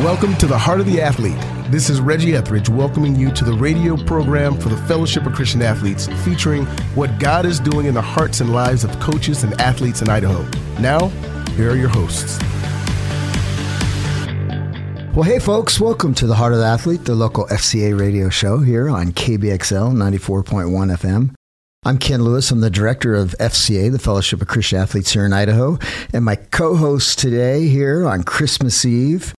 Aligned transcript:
Welcome 0.00 0.36
to 0.36 0.46
the 0.46 0.58
Heart 0.58 0.80
of 0.80 0.86
the 0.86 1.00
Athlete. 1.00 1.38
This 1.70 1.88
is 1.88 2.02
Reggie 2.02 2.36
Etheridge 2.36 2.68
welcoming 2.68 3.16
you 3.16 3.30
to 3.32 3.44
the 3.46 3.54
radio 3.54 3.96
program 3.96 4.60
for 4.60 4.68
the 4.68 4.76
Fellowship 4.76 5.24
of 5.24 5.32
Christian 5.32 5.62
Athletes, 5.62 6.06
featuring 6.22 6.66
what 6.94 7.18
God 7.18 7.46
is 7.46 7.58
doing 7.58 7.86
in 7.86 7.94
the 7.94 8.02
hearts 8.02 8.42
and 8.42 8.52
lives 8.52 8.84
of 8.84 8.90
coaches 9.00 9.42
and 9.42 9.58
athletes 9.58 10.02
in 10.02 10.10
Idaho. 10.10 10.46
Now, 10.80 11.08
here 11.56 11.70
are 11.70 11.76
your 11.76 11.88
hosts. 11.88 12.38
Well, 15.14 15.22
hey, 15.22 15.38
folks, 15.38 15.80
welcome 15.80 16.12
to 16.16 16.26
the 16.26 16.34
Heart 16.34 16.52
of 16.52 16.58
the 16.58 16.66
Athlete, 16.66 17.06
the 17.06 17.14
local 17.14 17.46
FCA 17.46 17.98
radio 17.98 18.28
show 18.28 18.58
here 18.58 18.90
on 18.90 19.12
KBXL 19.12 19.94
94.1 19.94 20.94
FM. 20.94 21.34
I'm 21.86 21.96
Ken 21.96 22.22
Lewis. 22.22 22.50
I'm 22.50 22.60
the 22.60 22.68
director 22.68 23.14
of 23.14 23.34
FCA, 23.40 23.90
the 23.90 23.98
Fellowship 23.98 24.42
of 24.42 24.48
Christian 24.48 24.78
Athletes 24.78 25.12
here 25.12 25.24
in 25.24 25.32
Idaho. 25.32 25.78
And 26.12 26.22
my 26.22 26.36
co 26.36 26.76
host 26.76 27.18
today 27.18 27.66
here 27.66 28.06
on 28.06 28.24
Christmas 28.24 28.84
Eve 28.84 29.32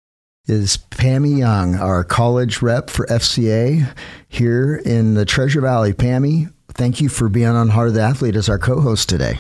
is 0.46 0.78
Pami 0.90 1.38
Young, 1.38 1.74
our 1.76 2.04
college 2.04 2.62
rep 2.62 2.90
for 2.90 3.06
FCA 3.06 3.92
here 4.28 4.76
in 4.84 5.14
the 5.14 5.24
Treasure 5.24 5.60
Valley. 5.60 5.92
Pami, 5.92 6.52
thank 6.68 7.00
you 7.00 7.08
for 7.08 7.28
being 7.28 7.48
on 7.48 7.68
Heart 7.68 7.88
of 7.88 7.94
the 7.94 8.02
Athlete 8.02 8.36
as 8.36 8.48
our 8.48 8.58
co 8.58 8.80
host 8.80 9.08
today. 9.08 9.38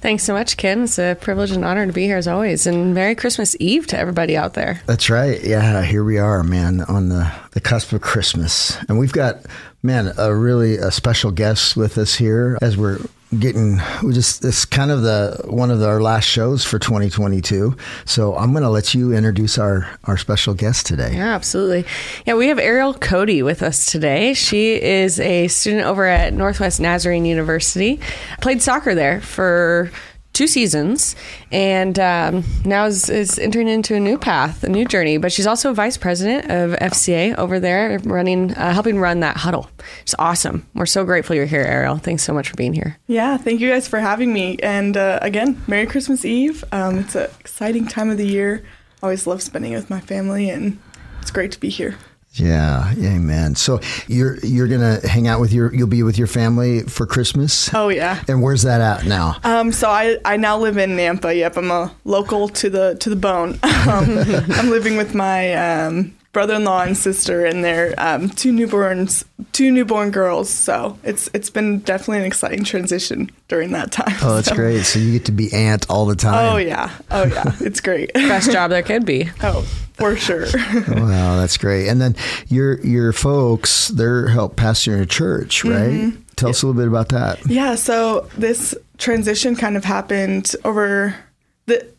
Thanks 0.00 0.24
so 0.24 0.34
much, 0.34 0.56
Ken. 0.56 0.84
It's 0.84 0.98
a 0.98 1.16
privilege 1.20 1.52
and 1.52 1.64
honor 1.64 1.86
to 1.86 1.92
be 1.92 2.04
here 2.04 2.16
as 2.18 2.28
always. 2.28 2.66
And 2.66 2.94
Merry 2.94 3.14
Christmas 3.14 3.56
Eve 3.60 3.86
to 3.86 3.98
everybody 3.98 4.36
out 4.36 4.54
there. 4.54 4.82
That's 4.86 5.08
right. 5.08 5.42
Yeah, 5.42 5.82
here 5.82 6.04
we 6.04 6.18
are, 6.18 6.42
man, 6.42 6.82
on 6.82 7.08
the, 7.08 7.32
the 7.52 7.60
cusp 7.60 7.92
of 7.92 8.00
Christmas. 8.02 8.76
And 8.88 8.98
we've 8.98 9.12
got 9.12 9.36
man, 9.82 10.12
a 10.16 10.34
really 10.34 10.76
a 10.76 10.90
special 10.90 11.30
guest 11.30 11.76
with 11.76 11.98
us 11.98 12.14
here 12.14 12.58
as 12.62 12.76
we're 12.76 12.98
getting 13.38 13.80
we 14.02 14.12
just 14.12 14.44
it's 14.44 14.64
kind 14.64 14.90
of 14.90 15.02
the 15.02 15.40
one 15.46 15.70
of 15.70 15.82
our 15.82 16.02
last 16.02 16.24
shows 16.24 16.64
for 16.64 16.78
2022 16.78 17.74
so 18.04 18.36
i'm 18.36 18.52
going 18.52 18.62
to 18.62 18.68
let 18.68 18.92
you 18.94 19.12
introduce 19.14 19.56
our 19.58 19.88
our 20.04 20.16
special 20.16 20.52
guest 20.54 20.86
today. 20.86 21.14
Yeah 21.14 21.34
absolutely. 21.34 21.84
Yeah 22.26 22.34
we 22.34 22.48
have 22.48 22.58
ariel 22.58 22.92
cody 22.94 23.42
with 23.42 23.62
us 23.62 23.86
today. 23.86 24.34
She 24.34 24.80
is 24.80 25.18
a 25.20 25.48
student 25.48 25.86
over 25.86 26.04
at 26.04 26.34
northwest 26.34 26.80
nazarene 26.80 27.24
university. 27.24 28.00
Played 28.40 28.62
soccer 28.62 28.94
there 28.94 29.20
for 29.20 29.90
two 30.32 30.46
seasons 30.46 31.14
and 31.50 31.98
um, 31.98 32.44
now 32.64 32.86
is, 32.86 33.08
is, 33.10 33.38
entering 33.38 33.68
into 33.68 33.94
a 33.94 34.00
new 34.00 34.16
path, 34.18 34.64
a 34.64 34.68
new 34.68 34.84
journey. 34.84 35.18
But 35.18 35.32
she's 35.32 35.46
also 35.46 35.72
vice 35.74 35.96
president 35.96 36.50
of 36.50 36.78
FCA 36.78 37.36
over 37.36 37.60
there, 37.60 37.98
running, 38.04 38.54
uh, 38.54 38.72
helping 38.72 38.98
run 38.98 39.20
that 39.20 39.36
huddle. 39.38 39.68
It's 40.02 40.14
awesome. 40.18 40.66
We're 40.74 40.86
so 40.86 41.04
grateful 41.04 41.36
you're 41.36 41.46
here, 41.46 41.62
Ariel. 41.62 41.98
Thanks 41.98 42.22
so 42.22 42.32
much 42.32 42.48
for 42.48 42.56
being 42.56 42.72
here. 42.72 42.98
Yeah, 43.06 43.36
thank 43.36 43.60
you 43.60 43.70
guys 43.70 43.88
for 43.88 44.00
having 44.00 44.32
me. 44.32 44.58
And 44.62 44.96
uh, 44.96 45.18
again, 45.22 45.62
Merry 45.66 45.86
Christmas 45.86 46.24
Eve. 46.24 46.64
Um, 46.72 46.98
it's 46.98 47.14
an 47.14 47.28
exciting 47.40 47.86
time 47.86 48.10
of 48.10 48.18
the 48.18 48.26
year. 48.26 48.64
Always 49.02 49.26
love 49.26 49.42
spending 49.42 49.72
it 49.72 49.76
with 49.76 49.90
my 49.90 50.00
family, 50.00 50.48
and 50.48 50.78
it's 51.20 51.30
great 51.30 51.52
to 51.52 51.60
be 51.60 51.68
here. 51.68 51.96
Yeah, 52.34 52.92
amen. 52.98 53.56
So 53.56 53.80
you're 54.08 54.38
you're 54.38 54.68
gonna 54.68 55.06
hang 55.06 55.28
out 55.28 55.38
with 55.38 55.52
your 55.52 55.72
you'll 55.74 55.86
be 55.86 56.02
with 56.02 56.16
your 56.16 56.26
family 56.26 56.82
for 56.82 57.04
Christmas. 57.04 57.72
Oh 57.74 57.90
yeah. 57.90 58.22
And 58.26 58.42
where's 58.42 58.62
that 58.62 58.80
at 58.80 59.06
now? 59.06 59.36
Um, 59.44 59.70
so 59.70 59.90
I, 59.90 60.16
I 60.24 60.38
now 60.38 60.58
live 60.58 60.78
in 60.78 60.90
Nampa. 60.92 61.36
Yep, 61.36 61.58
I'm 61.58 61.70
a 61.70 61.94
local 62.04 62.48
to 62.48 62.70
the 62.70 62.96
to 63.00 63.10
the 63.10 63.16
bone. 63.16 63.58
Um, 63.82 64.16
I'm 64.52 64.70
living 64.70 64.96
with 64.96 65.12
my 65.12 65.54
um, 65.54 66.14
brother-in-law 66.32 66.82
and 66.82 66.96
sister 66.96 67.44
and 67.44 67.62
their 67.62 67.94
um, 67.98 68.28
two 68.30 68.52
newborns, 68.52 69.24
two 69.52 69.70
newborn 69.70 70.10
girls. 70.10 70.48
So 70.50 70.98
it's 71.04 71.28
it's 71.34 71.50
been 71.50 71.80
definitely 71.80 72.18
an 72.18 72.24
exciting 72.24 72.64
transition 72.64 73.30
during 73.48 73.72
that 73.72 73.92
time. 73.92 74.16
Oh, 74.22 74.36
that's 74.36 74.48
so. 74.48 74.54
great. 74.54 74.82
So 74.82 74.98
you 74.98 75.12
get 75.12 75.26
to 75.26 75.32
be 75.32 75.52
aunt 75.52 75.88
all 75.88 76.06
the 76.06 76.16
time. 76.16 76.52
Oh 76.52 76.56
yeah, 76.56 76.90
oh 77.10 77.24
yeah, 77.24 77.54
it's 77.60 77.80
great. 77.80 78.12
Best 78.14 78.50
job 78.50 78.70
there 78.70 78.82
could 78.82 79.04
be. 79.06 79.30
Oh, 79.44 79.62
for 79.94 80.16
sure. 80.16 80.46
wow, 80.88 81.36
that's 81.36 81.56
great. 81.56 81.88
And 81.88 82.00
then 82.00 82.16
your 82.48 82.80
your 82.80 83.12
folks, 83.12 83.88
they're 83.88 84.28
help 84.28 84.56
pastoring 84.56 85.02
a 85.02 85.06
church, 85.06 85.64
right? 85.64 85.90
Mm-hmm. 85.90 86.22
Tell 86.36 86.50
us 86.50 86.62
a 86.62 86.66
little 86.66 86.80
bit 86.80 86.88
about 86.88 87.08
that. 87.10 87.44
Yeah. 87.46 87.74
So 87.74 88.28
this 88.38 88.74
transition 88.98 89.56
kind 89.56 89.76
of 89.76 89.84
happened 89.84 90.54
over 90.64 91.14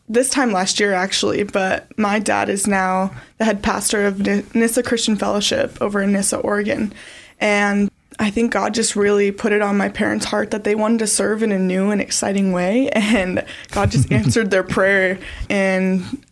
this 0.08 0.30
time 0.30 0.52
last 0.52 0.78
year, 0.80 0.92
actually, 0.92 1.44
but 1.44 1.96
my 1.98 2.18
dad 2.18 2.48
is 2.48 2.66
now 2.66 3.14
the 3.38 3.44
head 3.44 3.62
pastor 3.62 4.06
of 4.06 4.20
Nyssa 4.54 4.82
Christian 4.82 5.16
Fellowship 5.16 5.80
over 5.80 6.02
in 6.02 6.12
Nyssa, 6.12 6.38
Oregon. 6.38 6.92
And 7.40 7.90
I 8.18 8.30
think 8.30 8.52
God 8.52 8.74
just 8.74 8.96
really 8.96 9.32
put 9.32 9.52
it 9.52 9.62
on 9.62 9.76
my 9.76 9.88
parents' 9.88 10.26
heart 10.26 10.50
that 10.50 10.64
they 10.64 10.74
wanted 10.74 10.98
to 11.00 11.06
serve 11.06 11.42
in 11.42 11.52
a 11.52 11.58
new 11.58 11.90
and 11.90 12.00
exciting 12.00 12.52
way. 12.52 12.90
And 12.94 13.44
God 13.70 13.90
just 13.90 14.10
answered 14.12 14.50
their 14.50 14.62
prayer 14.62 15.18
and 15.48 16.24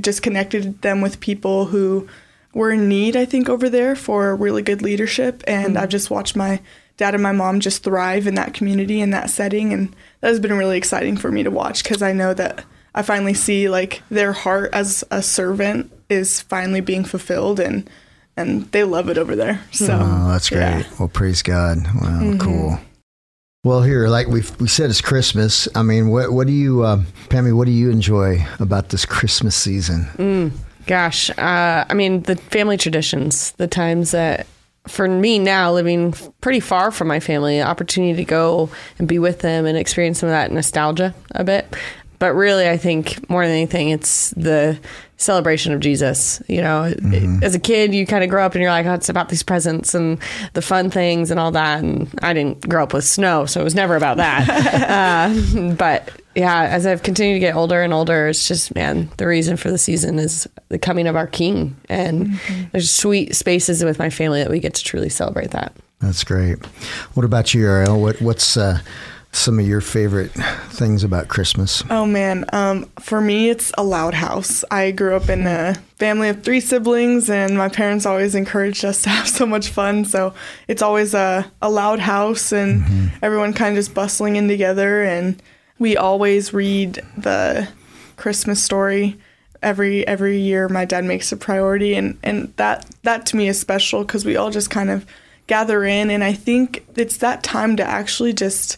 just 0.00 0.22
connected 0.22 0.82
them 0.82 1.00
with 1.00 1.20
people 1.20 1.66
who 1.66 2.08
were 2.52 2.72
in 2.72 2.88
need, 2.88 3.16
I 3.16 3.24
think, 3.24 3.48
over 3.48 3.68
there 3.68 3.94
for 3.94 4.34
really 4.34 4.62
good 4.62 4.82
leadership. 4.82 5.42
And 5.46 5.74
mm-hmm. 5.74 5.82
I've 5.82 5.88
just 5.88 6.10
watched 6.10 6.34
my 6.34 6.60
dad 6.96 7.14
and 7.14 7.22
my 7.22 7.32
mom 7.32 7.60
just 7.60 7.82
thrive 7.82 8.26
in 8.26 8.34
that 8.34 8.54
community, 8.54 9.00
in 9.00 9.10
that 9.10 9.30
setting. 9.30 9.72
And 9.72 9.94
that 10.20 10.28
has 10.28 10.40
been 10.40 10.56
really 10.56 10.76
exciting 10.76 11.16
for 11.16 11.30
me 11.30 11.42
to 11.42 11.50
watch 11.50 11.82
because 11.82 12.02
I 12.02 12.12
know 12.12 12.34
that 12.34 12.64
I 12.94 13.02
finally 13.02 13.34
see 13.34 13.68
like 13.68 14.02
their 14.10 14.32
heart 14.32 14.70
as 14.72 15.04
a 15.10 15.22
servant 15.22 15.92
is 16.08 16.40
finally 16.40 16.80
being 16.80 17.04
fulfilled 17.04 17.60
and 17.60 17.88
and 18.36 18.70
they 18.72 18.84
love 18.84 19.08
it 19.08 19.18
over 19.18 19.36
there. 19.36 19.62
So 19.72 19.98
oh, 20.00 20.28
that's 20.28 20.48
great. 20.48 20.60
Yeah. 20.60 20.84
Well, 20.98 21.08
praise 21.08 21.42
God. 21.42 21.78
Wow, 21.78 22.20
mm-hmm. 22.20 22.38
cool. 22.38 22.78
Well, 23.62 23.82
here, 23.82 24.08
like 24.08 24.26
we 24.26 24.42
we 24.58 24.68
said, 24.68 24.88
it's 24.88 25.02
Christmas. 25.02 25.68
I 25.74 25.82
mean, 25.82 26.08
what 26.08 26.32
what 26.32 26.46
do 26.46 26.52
you, 26.52 26.82
uh, 26.82 27.02
Pami? 27.28 27.54
What 27.54 27.66
do 27.66 27.72
you 27.72 27.90
enjoy 27.90 28.44
about 28.58 28.88
this 28.88 29.04
Christmas 29.04 29.54
season? 29.54 30.06
Mm, 30.16 30.52
gosh, 30.86 31.28
uh, 31.30 31.84
I 31.88 31.92
mean, 31.92 32.22
the 32.22 32.36
family 32.36 32.78
traditions, 32.78 33.52
the 33.52 33.68
times 33.68 34.12
that 34.12 34.46
for 34.88 35.06
me 35.06 35.38
now 35.38 35.72
living 35.72 36.14
pretty 36.40 36.60
far 36.60 36.90
from 36.90 37.06
my 37.06 37.20
family 37.20 37.60
opportunity 37.60 38.16
to 38.16 38.24
go 38.24 38.70
and 38.98 39.06
be 39.06 39.18
with 39.18 39.40
them 39.40 39.66
and 39.66 39.76
experience 39.76 40.20
some 40.20 40.30
of 40.30 40.32
that 40.32 40.50
nostalgia 40.50 41.14
a 41.32 41.44
bit 41.44 41.66
but 42.20 42.34
really, 42.34 42.68
I 42.68 42.76
think 42.76 43.28
more 43.30 43.44
than 43.46 43.56
anything, 43.56 43.88
it's 43.88 44.30
the 44.32 44.78
celebration 45.16 45.72
of 45.72 45.80
Jesus. 45.80 46.42
You 46.48 46.60
know, 46.60 46.92
mm-hmm. 46.94 47.42
as 47.42 47.54
a 47.54 47.58
kid, 47.58 47.94
you 47.94 48.06
kind 48.06 48.22
of 48.22 48.28
grow 48.28 48.44
up 48.44 48.54
and 48.54 48.60
you're 48.60 48.70
like, 48.70 48.84
oh, 48.84 48.92
it's 48.92 49.08
about 49.08 49.30
these 49.30 49.42
presents 49.42 49.94
and 49.94 50.18
the 50.52 50.60
fun 50.60 50.90
things 50.90 51.30
and 51.30 51.40
all 51.40 51.50
that. 51.52 51.82
And 51.82 52.08
I 52.22 52.34
didn't 52.34 52.68
grow 52.68 52.82
up 52.82 52.92
with 52.92 53.04
snow, 53.04 53.46
so 53.46 53.58
it 53.58 53.64
was 53.64 53.74
never 53.74 53.96
about 53.96 54.18
that. 54.18 55.32
uh, 55.58 55.72
but 55.78 56.10
yeah, 56.34 56.64
as 56.64 56.86
I've 56.86 57.02
continued 57.02 57.36
to 57.36 57.40
get 57.40 57.56
older 57.56 57.80
and 57.82 57.94
older, 57.94 58.28
it's 58.28 58.46
just, 58.46 58.74
man, 58.74 59.10
the 59.16 59.26
reason 59.26 59.56
for 59.56 59.70
the 59.70 59.78
season 59.78 60.18
is 60.18 60.46
the 60.68 60.78
coming 60.78 61.06
of 61.06 61.16
our 61.16 61.26
King. 61.26 61.74
And 61.88 62.26
mm-hmm. 62.26 62.64
there's 62.72 62.90
sweet 62.90 63.34
spaces 63.34 63.82
with 63.82 63.98
my 63.98 64.10
family 64.10 64.42
that 64.42 64.50
we 64.50 64.60
get 64.60 64.74
to 64.74 64.84
truly 64.84 65.08
celebrate 65.08 65.52
that. 65.52 65.74
That's 66.00 66.22
great. 66.22 66.64
What 67.14 67.24
about 67.24 67.54
you, 67.54 67.66
Ariel? 67.66 67.98
What, 68.00 68.20
what's, 68.20 68.58
uh, 68.58 68.80
some 69.32 69.58
of 69.58 69.66
your 69.66 69.80
favorite 69.80 70.32
things 70.68 71.04
about 71.04 71.28
Christmas? 71.28 71.82
Oh 71.90 72.06
man, 72.06 72.44
um, 72.52 72.84
for 72.98 73.20
me 73.20 73.48
it's 73.48 73.72
a 73.78 73.84
loud 73.84 74.14
house. 74.14 74.64
I 74.70 74.90
grew 74.90 75.14
up 75.14 75.28
in 75.28 75.46
a 75.46 75.74
family 75.96 76.28
of 76.28 76.42
three 76.42 76.60
siblings, 76.60 77.30
and 77.30 77.56
my 77.56 77.68
parents 77.68 78.06
always 78.06 78.34
encouraged 78.34 78.84
us 78.84 79.02
to 79.04 79.10
have 79.10 79.28
so 79.28 79.46
much 79.46 79.68
fun. 79.68 80.04
So 80.04 80.34
it's 80.68 80.82
always 80.82 81.14
a, 81.14 81.50
a 81.62 81.70
loud 81.70 82.00
house, 82.00 82.52
and 82.52 82.82
mm-hmm. 82.82 83.06
everyone 83.22 83.52
kind 83.52 83.76
of 83.76 83.76
just 83.76 83.94
bustling 83.94 84.36
in 84.36 84.48
together. 84.48 85.02
And 85.02 85.40
we 85.78 85.96
always 85.96 86.52
read 86.52 87.04
the 87.16 87.68
Christmas 88.16 88.62
story 88.62 89.16
every 89.62 90.06
every 90.06 90.38
year. 90.38 90.68
My 90.68 90.84
dad 90.84 91.04
makes 91.04 91.32
a 91.32 91.36
priority, 91.36 91.94
and 91.94 92.18
and 92.22 92.52
that 92.56 92.86
that 93.02 93.26
to 93.26 93.36
me 93.36 93.48
is 93.48 93.60
special 93.60 94.02
because 94.02 94.24
we 94.24 94.36
all 94.36 94.50
just 94.50 94.70
kind 94.70 94.90
of 94.90 95.06
gather 95.46 95.84
in, 95.84 96.10
and 96.10 96.22
I 96.22 96.32
think 96.32 96.84
it's 96.96 97.16
that 97.18 97.42
time 97.42 97.76
to 97.76 97.84
actually 97.84 98.32
just 98.32 98.76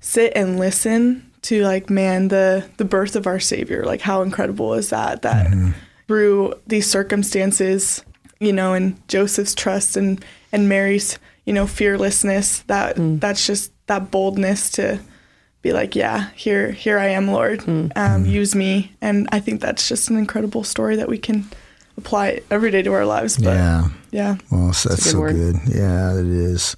sit 0.00 0.32
and 0.36 0.58
listen 0.58 1.30
to 1.42 1.62
like 1.62 1.90
man 1.90 2.28
the 2.28 2.68
the 2.76 2.84
birth 2.84 3.16
of 3.16 3.26
our 3.26 3.40
savior 3.40 3.84
like 3.84 4.00
how 4.00 4.22
incredible 4.22 4.74
is 4.74 4.90
that 4.90 5.22
that 5.22 5.46
mm-hmm. 5.46 5.70
through 6.06 6.54
these 6.66 6.88
circumstances 6.88 8.04
you 8.40 8.52
know 8.52 8.74
and 8.74 9.00
joseph's 9.08 9.54
trust 9.54 9.96
and 9.96 10.24
and 10.52 10.68
mary's 10.68 11.18
you 11.44 11.52
know 11.52 11.66
fearlessness 11.66 12.60
that 12.62 12.96
mm. 12.96 13.18
that's 13.20 13.46
just 13.46 13.72
that 13.86 14.10
boldness 14.10 14.70
to 14.70 14.98
be 15.62 15.72
like 15.72 15.96
yeah 15.96 16.30
here 16.30 16.70
here 16.70 16.98
i 16.98 17.06
am 17.06 17.28
lord 17.28 17.60
mm. 17.60 17.90
um, 17.96 18.26
use 18.26 18.54
me 18.54 18.92
and 19.00 19.28
i 19.32 19.40
think 19.40 19.60
that's 19.60 19.88
just 19.88 20.10
an 20.10 20.16
incredible 20.16 20.64
story 20.64 20.96
that 20.96 21.08
we 21.08 21.18
can 21.18 21.44
apply 21.96 22.40
every 22.50 22.70
day 22.70 22.82
to 22.82 22.92
our 22.92 23.06
lives 23.06 23.36
but 23.36 23.54
yeah 23.54 23.88
yeah 24.10 24.36
well 24.50 24.66
that's, 24.66 24.84
that's 24.84 25.10
so 25.10 25.20
word. 25.20 25.34
good 25.34 25.56
yeah 25.66 26.12
it 26.18 26.26
is 26.26 26.76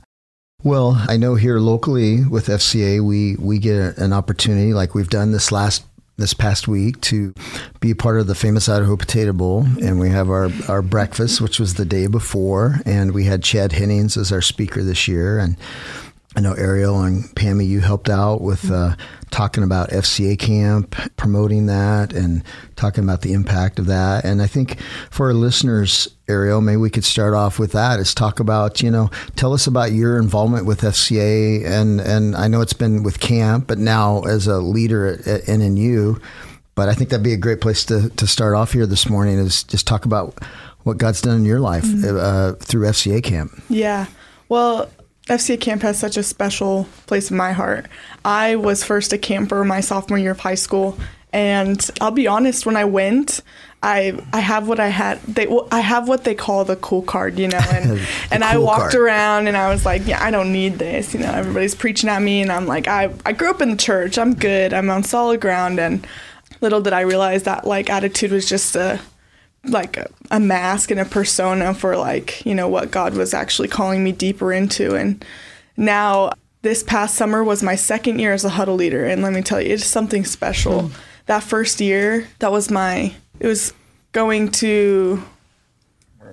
well, 0.63 1.03
I 1.09 1.17
know 1.17 1.35
here 1.35 1.59
locally 1.59 2.25
with 2.25 2.47
FCA, 2.47 3.01
we 3.01 3.37
we 3.37 3.59
get 3.59 3.99
an 3.99 4.13
opportunity 4.13 4.73
like 4.75 4.95
we've 4.95 5.09
done 5.09 5.33
this 5.33 5.51
last 5.51 5.85
this 6.17 6.35
past 6.35 6.69
week 6.69 7.01
to 7.01 7.35
be 7.81 7.95
part 7.95 8.21
of 8.21 8.27
the 8.27 8.35
famous 8.35 8.69
Idaho 8.69 8.97
Potato 8.97 9.33
Bowl, 9.33 9.65
and 9.83 9.99
we 9.99 10.11
have 10.11 10.29
our 10.29 10.51
our 10.69 10.83
breakfast, 10.83 11.41
which 11.41 11.59
was 11.59 11.75
the 11.75 11.85
day 11.85 12.07
before, 12.07 12.81
and 12.85 13.13
we 13.13 13.25
had 13.25 13.43
Chad 13.43 13.73
Hennings 13.73 14.17
as 14.17 14.31
our 14.31 14.43
speaker 14.43 14.83
this 14.83 15.09
year, 15.09 15.39
and 15.39 15.57
I 16.37 16.41
know 16.41 16.53
Ariel 16.53 17.03
and 17.03 17.25
Pammy, 17.35 17.67
you 17.67 17.81
helped 17.81 18.09
out 18.09 18.41
with 18.41 18.71
uh, 18.71 18.95
talking 19.33 19.65
about 19.65 19.91
FCA 19.91 20.39
camp, 20.39 20.95
promoting 21.17 21.67
that, 21.67 22.13
and 22.13 22.45
talking 22.77 23.03
about 23.03 23.23
the 23.23 23.33
impact 23.33 23.81
of 23.81 23.87
that. 23.87 24.25
And 24.25 24.41
I 24.41 24.47
think 24.47 24.81
for 25.11 25.27
our 25.27 25.35
listeners, 25.35 26.07
Ariel, 26.29 26.61
maybe 26.61 26.77
we 26.77 26.89
could 26.89 27.05
start 27.05 27.35
off 27.35 27.59
with 27.59 27.73
that. 27.73 27.99
Is 27.99 28.15
talk 28.15 28.39
about 28.39 28.81
you 28.81 28.93
know, 28.93 29.11
tell 29.35 29.53
us 29.53 29.67
about 29.67 29.91
your 29.91 30.19
involvement 30.19 30.67
with 30.67 30.83
FCA, 30.83 31.65
and 31.67 32.01
and 32.01 32.37
I 32.37 32.47
know 32.47 32.61
it's 32.61 32.75
been 32.75 33.03
with 33.03 33.19
camp, 33.19 33.67
but 33.67 33.79
now 33.79 34.21
as 34.23 34.47
a 34.47 34.59
leader 34.61 35.09
at, 35.09 35.27
at 35.27 35.43
NNU. 35.47 36.23
But 36.77 36.89
I 36.89 36.95
think 36.95 37.11
that'd 37.11 37.25
be 37.25 37.33
a 37.33 37.37
great 37.37 37.61
place 37.61 37.85
to, 37.87 38.09
to 38.11 38.27
start 38.29 38.55
off 38.55 38.73
here 38.73 38.87
this 38.87 39.09
morning. 39.11 39.39
Is 39.39 39.65
just 39.65 39.87
talk 39.89 40.05
about 40.05 40.39
what 40.85 40.97
God's 40.97 41.21
done 41.21 41.39
in 41.39 41.45
your 41.45 41.59
life 41.61 41.85
Mm-hmm. 41.85 42.17
uh, 42.17 42.53
through 42.65 42.87
FCA 42.87 43.21
camp. 43.23 43.51
Yeah. 43.69 44.07
Well, 44.49 44.89
FCA 45.31 45.61
camp 45.61 45.83
has 45.83 45.99
such 45.99 46.17
a 46.17 46.23
special 46.23 46.87
place 47.07 47.31
in 47.31 47.37
my 47.37 47.53
heart. 47.53 47.87
I 48.25 48.57
was 48.57 48.83
first 48.83 49.13
a 49.13 49.19
camper 49.19 49.65
my 49.65 49.81
sophomore 49.81 50.19
year 50.19 50.33
of 50.33 50.41
high 50.41 50.57
school, 50.57 50.99
and 51.33 51.89
I'll 52.01 52.11
be 52.11 52.27
honest, 52.27 52.67
when 52.67 52.77
I 52.77 52.85
went, 52.85 53.41
I 53.83 54.19
I 54.33 54.41
have 54.41 54.67
what 54.67 54.81
I 54.81 54.89
had. 54.89 55.23
They 55.23 55.47
well, 55.47 55.69
I 55.71 55.81
have 55.81 56.09
what 56.09 56.25
they 56.25 56.35
call 56.35 56.65
the 56.65 56.77
cool 56.77 57.03
card, 57.03 57.39
you 57.39 57.49
know, 57.49 57.61
and 57.73 58.01
and 58.31 58.43
I 58.45 58.59
walked 58.59 58.91
card. 58.91 58.95
around 58.97 59.49
and 59.49 59.57
I 59.57 59.71
was 59.73 59.87
like, 59.87 60.07
yeah, 60.07 60.23
I 60.23 60.31
don't 60.31 60.53
need 60.53 60.79
this, 60.79 61.15
you 61.15 61.21
know. 61.21 61.31
Everybody's 61.31 61.75
preaching 61.75 62.11
at 62.11 62.21
me, 62.21 62.43
and 62.43 62.51
I'm 62.51 62.67
like, 62.67 62.89
I 62.89 63.15
I 63.25 63.33
grew 63.33 63.51
up 63.51 63.63
in 63.63 63.71
the 63.71 63.77
church. 63.77 64.19
I'm 64.19 64.35
good. 64.35 64.75
I'm 64.75 64.91
on 64.91 65.05
solid 65.05 65.41
ground, 65.41 65.79
and 65.79 66.07
little 66.61 66.81
did 66.81 66.93
I 66.93 67.03
realize 67.03 67.45
that 67.45 67.67
like 67.67 67.89
attitude 67.89 68.33
was 68.33 68.49
just 68.49 68.75
a 68.75 69.01
like 69.65 69.97
a, 69.97 70.09
a 70.31 70.41
mask 70.41 70.91
and 70.91 71.01
a 71.01 71.05
persona 71.05 71.75
for 71.75 71.97
like 71.97 72.45
you 72.47 72.55
know 72.55 72.69
what 72.69 72.91
God 72.91 73.15
was 73.15 73.35
actually 73.35 73.69
calling 73.69 74.03
me 74.03 74.13
deeper 74.13 74.53
into. 74.53 74.95
And 74.95 75.25
now 75.77 76.33
this 76.63 76.83
past 76.83 77.15
summer 77.15 77.43
was 77.43 77.63
my 77.63 77.75
second 77.75 78.19
year 78.19 78.33
as 78.33 78.45
a 78.45 78.51
huddle 78.51 78.75
leader. 78.75 79.07
And 79.07 79.23
let 79.23 79.33
me 79.33 79.43
tell 79.43 79.61
you 79.61 79.73
it's 79.73 79.85
something 79.85 80.25
special. 80.25 80.89
Hmm. 80.89 80.95
That 81.27 81.43
first 81.43 81.81
year 81.81 82.27
that 82.39 82.51
was 82.51 82.71
my 82.71 83.15
it 83.39 83.47
was 83.47 83.73
going 84.13 84.51
to 84.51 85.23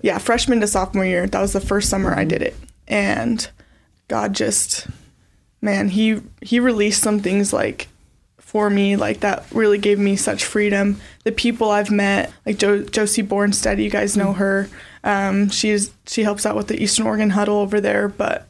yeah 0.01 0.17
freshman 0.17 0.59
to 0.61 0.67
sophomore 0.67 1.05
year 1.05 1.27
that 1.27 1.41
was 1.41 1.53
the 1.53 1.61
first 1.61 1.89
summer 1.89 2.13
I 2.13 2.23
hmm. 2.23 2.29
did 2.29 2.41
it. 2.41 2.55
And 2.87 3.47
God 4.07 4.33
just 4.33 4.87
man 5.61 5.89
he 5.89 6.21
he 6.41 6.59
released 6.59 7.03
some 7.03 7.19
things 7.19 7.51
like 7.51 7.89
for 8.47 8.69
me 8.69 8.95
like 8.95 9.19
that 9.19 9.43
really 9.51 9.77
gave 9.77 9.99
me 9.99 10.15
such 10.15 10.45
freedom. 10.45 11.01
The 11.25 11.33
people 11.33 11.69
i've 11.69 11.91
met 11.91 12.31
like 12.45 12.57
jo- 12.57 12.83
josie 12.83 13.21
bornstead 13.21 13.83
you 13.83 13.89
guys 13.89 14.15
know 14.15 14.31
mm. 14.31 14.37
her. 14.37 14.69
Um, 15.03 15.49
she's 15.49 15.91
she 16.05 16.23
helps 16.23 16.45
out 16.45 16.55
with 16.55 16.69
the 16.69 16.81
eastern 16.81 17.05
oregon 17.05 17.29
huddle 17.31 17.57
over 17.57 17.81
there 17.81 18.07
but 18.07 18.49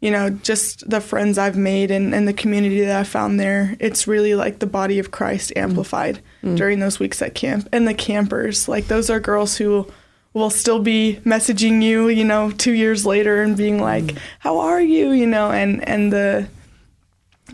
you 0.00 0.10
know 0.10 0.28
just 0.28 0.88
the 0.88 1.00
friends 1.00 1.38
i've 1.38 1.56
made 1.56 1.90
and, 1.90 2.14
and 2.14 2.28
the 2.28 2.32
community 2.32 2.80
that 2.82 3.00
i 3.00 3.04
found 3.04 3.40
there 3.40 3.76
it's 3.80 4.06
really 4.06 4.34
like 4.34 4.58
the 4.58 4.66
body 4.66 4.98
of 4.98 5.10
christ 5.10 5.52
mm. 5.56 5.62
amplified 5.62 6.20
mm. 6.42 6.56
during 6.56 6.80
those 6.80 6.98
weeks 6.98 7.22
at 7.22 7.34
camp. 7.34 7.66
And 7.72 7.88
the 7.88 7.94
campers 7.94 8.68
like 8.68 8.88
those 8.88 9.08
are 9.08 9.20
girls 9.20 9.56
who 9.56 9.86
will 10.34 10.50
still 10.50 10.80
be 10.80 11.18
messaging 11.24 11.82
you 11.82 12.08
you 12.08 12.24
know 12.24 12.50
two 12.50 12.72
years 12.72 13.06
later 13.06 13.42
and 13.42 13.56
being 13.56 13.80
like 13.80 14.16
how 14.40 14.58
are 14.58 14.82
you? 14.82 15.12
you 15.12 15.26
know 15.26 15.50
and 15.50 15.86
and 15.88 16.12
the 16.12 16.46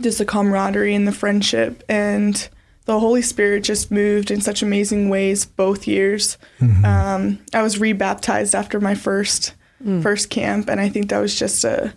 just 0.01 0.19
the 0.19 0.25
camaraderie 0.25 0.95
and 0.95 1.07
the 1.07 1.13
friendship 1.13 1.83
and 1.89 2.49
the 2.85 3.01
Holy 3.01 3.23
Spirit 3.23 3.65
just 3.65 3.91
moved 3.91 4.31
in 4.31 4.41
such 4.41 4.63
amazing 4.63 5.09
ways 5.09 5.45
both 5.45 5.89
years. 5.89 6.39
Um, 6.85 7.39
I 7.53 7.63
was 7.63 7.79
rebaptized 7.81 8.55
after 8.55 8.79
my 8.81 8.95
first 8.95 9.55
first 10.03 10.31
camp, 10.31 10.69
and 10.71 10.81
I 10.81 10.89
think 10.89 11.11
that 11.11 11.19
was 11.19 11.39
just 11.39 11.65
a, 11.65 11.93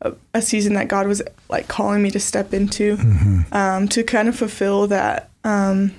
a 0.00 0.12
a 0.34 0.42
season 0.42 0.74
that 0.74 0.88
God 0.88 1.06
was 1.06 1.22
like 1.48 1.68
calling 1.68 2.02
me 2.02 2.10
to 2.10 2.20
step 2.20 2.52
into 2.52 2.98
um, 3.52 3.88
to 3.88 4.02
kind 4.02 4.28
of 4.28 4.36
fulfill 4.36 4.86
that 4.88 5.30
um, 5.44 5.92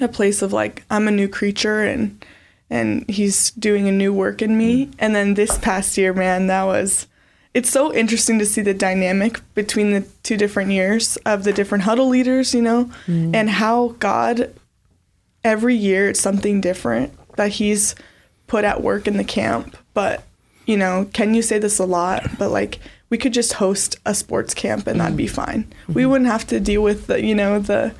a 0.00 0.08
place 0.08 0.40
of 0.40 0.52
like 0.52 0.84
I'm 0.90 1.08
a 1.08 1.10
new 1.10 1.28
creature 1.28 1.82
and 1.84 2.24
and 2.70 3.08
He's 3.10 3.50
doing 3.52 3.88
a 3.88 3.92
new 3.92 4.12
work 4.12 4.40
in 4.40 4.56
me. 4.56 4.90
And 4.98 5.14
then 5.14 5.34
this 5.34 5.58
past 5.58 5.98
year, 5.98 6.12
man, 6.14 6.46
that 6.46 6.64
was 6.64 7.06
it's 7.54 7.70
so 7.70 7.94
interesting 7.94 8.40
to 8.40 8.46
see 8.46 8.60
the 8.60 8.74
dynamic 8.74 9.40
between 9.54 9.92
the 9.92 10.00
two 10.24 10.36
different 10.36 10.72
years 10.72 11.16
of 11.18 11.44
the 11.44 11.52
different 11.52 11.84
huddle 11.84 12.08
leaders, 12.08 12.52
you 12.52 12.60
know, 12.60 12.90
mm. 13.06 13.34
and 13.34 13.48
how 13.48 13.94
God 14.00 14.52
every 15.44 15.76
year 15.76 16.08
it's 16.08 16.20
something 16.20 16.60
different 16.60 17.12
that 17.36 17.52
he's 17.52 17.94
put 18.48 18.64
at 18.64 18.82
work 18.82 19.06
in 19.06 19.16
the 19.16 19.24
camp. 19.24 19.76
But, 19.94 20.24
you 20.66 20.76
know, 20.76 21.08
can 21.12 21.34
you 21.34 21.42
say 21.42 21.58
this 21.58 21.78
a 21.78 21.84
lot? 21.84 22.26
But 22.38 22.50
like 22.50 22.80
we 23.08 23.18
could 23.18 23.32
just 23.32 23.54
host 23.54 23.96
a 24.04 24.14
sports 24.14 24.52
camp 24.52 24.88
and 24.88 25.00
that'd 25.00 25.16
be 25.16 25.26
mm. 25.26 25.30
fine. 25.30 25.72
We 25.86 26.02
mm-hmm. 26.02 26.10
wouldn't 26.10 26.30
have 26.30 26.46
to 26.48 26.58
deal 26.58 26.82
with 26.82 27.06
the, 27.06 27.24
you 27.24 27.36
know, 27.36 27.60
the 27.60 27.94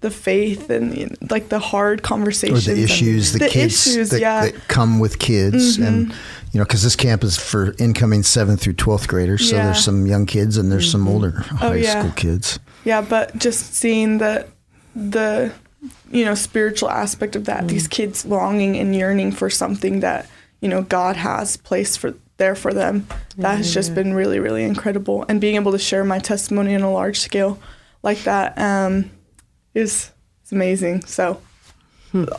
the 0.00 0.10
faith 0.10 0.70
and 0.70 0.96
you 0.96 1.06
know, 1.06 1.14
like 1.30 1.48
the 1.50 1.58
hard 1.58 2.00
or 2.00 2.02
conversations, 2.02 2.64
the 2.66 2.72
and 2.72 2.80
issues, 2.80 3.32
the, 3.32 3.40
kids 3.48 3.86
issues, 3.86 4.10
that, 4.10 4.20
yeah. 4.20 4.46
Mm-hmm. 4.46 4.56
that 4.56 4.68
come 4.68 4.98
with 4.98 5.18
kids, 5.18 5.78
and 5.78 6.10
you 6.52 6.58
know, 6.58 6.64
because 6.64 6.82
this 6.82 6.96
camp 6.96 7.22
is 7.22 7.36
for 7.36 7.74
incoming 7.78 8.22
seventh 8.22 8.60
through 8.62 8.74
twelfth 8.74 9.08
graders, 9.08 9.48
so 9.48 9.56
Yeah. 9.56 9.66
there's 9.66 9.84
some 9.84 10.06
young 10.06 10.26
kids 10.26 10.56
and 10.56 10.72
there's 10.72 10.90
some 10.90 11.06
older 11.06 11.30
high 11.30 11.78
Oh, 11.78 11.82
school 11.82 12.12
kids. 12.12 12.58
Yeah, 12.84 13.02
but 13.02 13.36
just 13.36 13.74
seeing 13.74 14.18
the 14.18 14.46
the 14.96 15.52
you 16.10 16.24
know 16.24 16.34
spiritual 16.34 16.90
aspect 16.90 17.36
of 17.36 17.44
that, 17.44 17.68
these 17.68 17.86
kids 17.86 18.24
longing 18.24 18.76
and 18.76 18.94
yearning 18.94 19.32
for 19.32 19.50
something 19.50 20.00
that 20.00 20.26
you 20.60 20.68
know 20.68 20.82
God 20.82 21.16
has 21.16 21.56
placed 21.58 21.98
for 21.98 22.14
there 22.38 22.54
for 22.54 22.72
them, 22.72 23.06
that 23.36 23.58
has 23.58 23.74
just 23.74 23.94
been 23.94 24.14
really 24.14 24.38
really 24.40 24.64
incredible. 24.64 25.26
And 25.28 25.42
being 25.42 25.56
able 25.56 25.72
to 25.72 25.78
share 25.78 26.04
my 26.04 26.18
testimony 26.18 26.74
on 26.74 26.80
a 26.80 26.90
large 26.90 27.20
scale 27.20 27.58
like 28.02 28.22
that 28.24 28.58
um, 28.58 29.10
is 29.74 30.10
is 30.44 30.52
amazing. 30.52 31.02
So. 31.06 31.40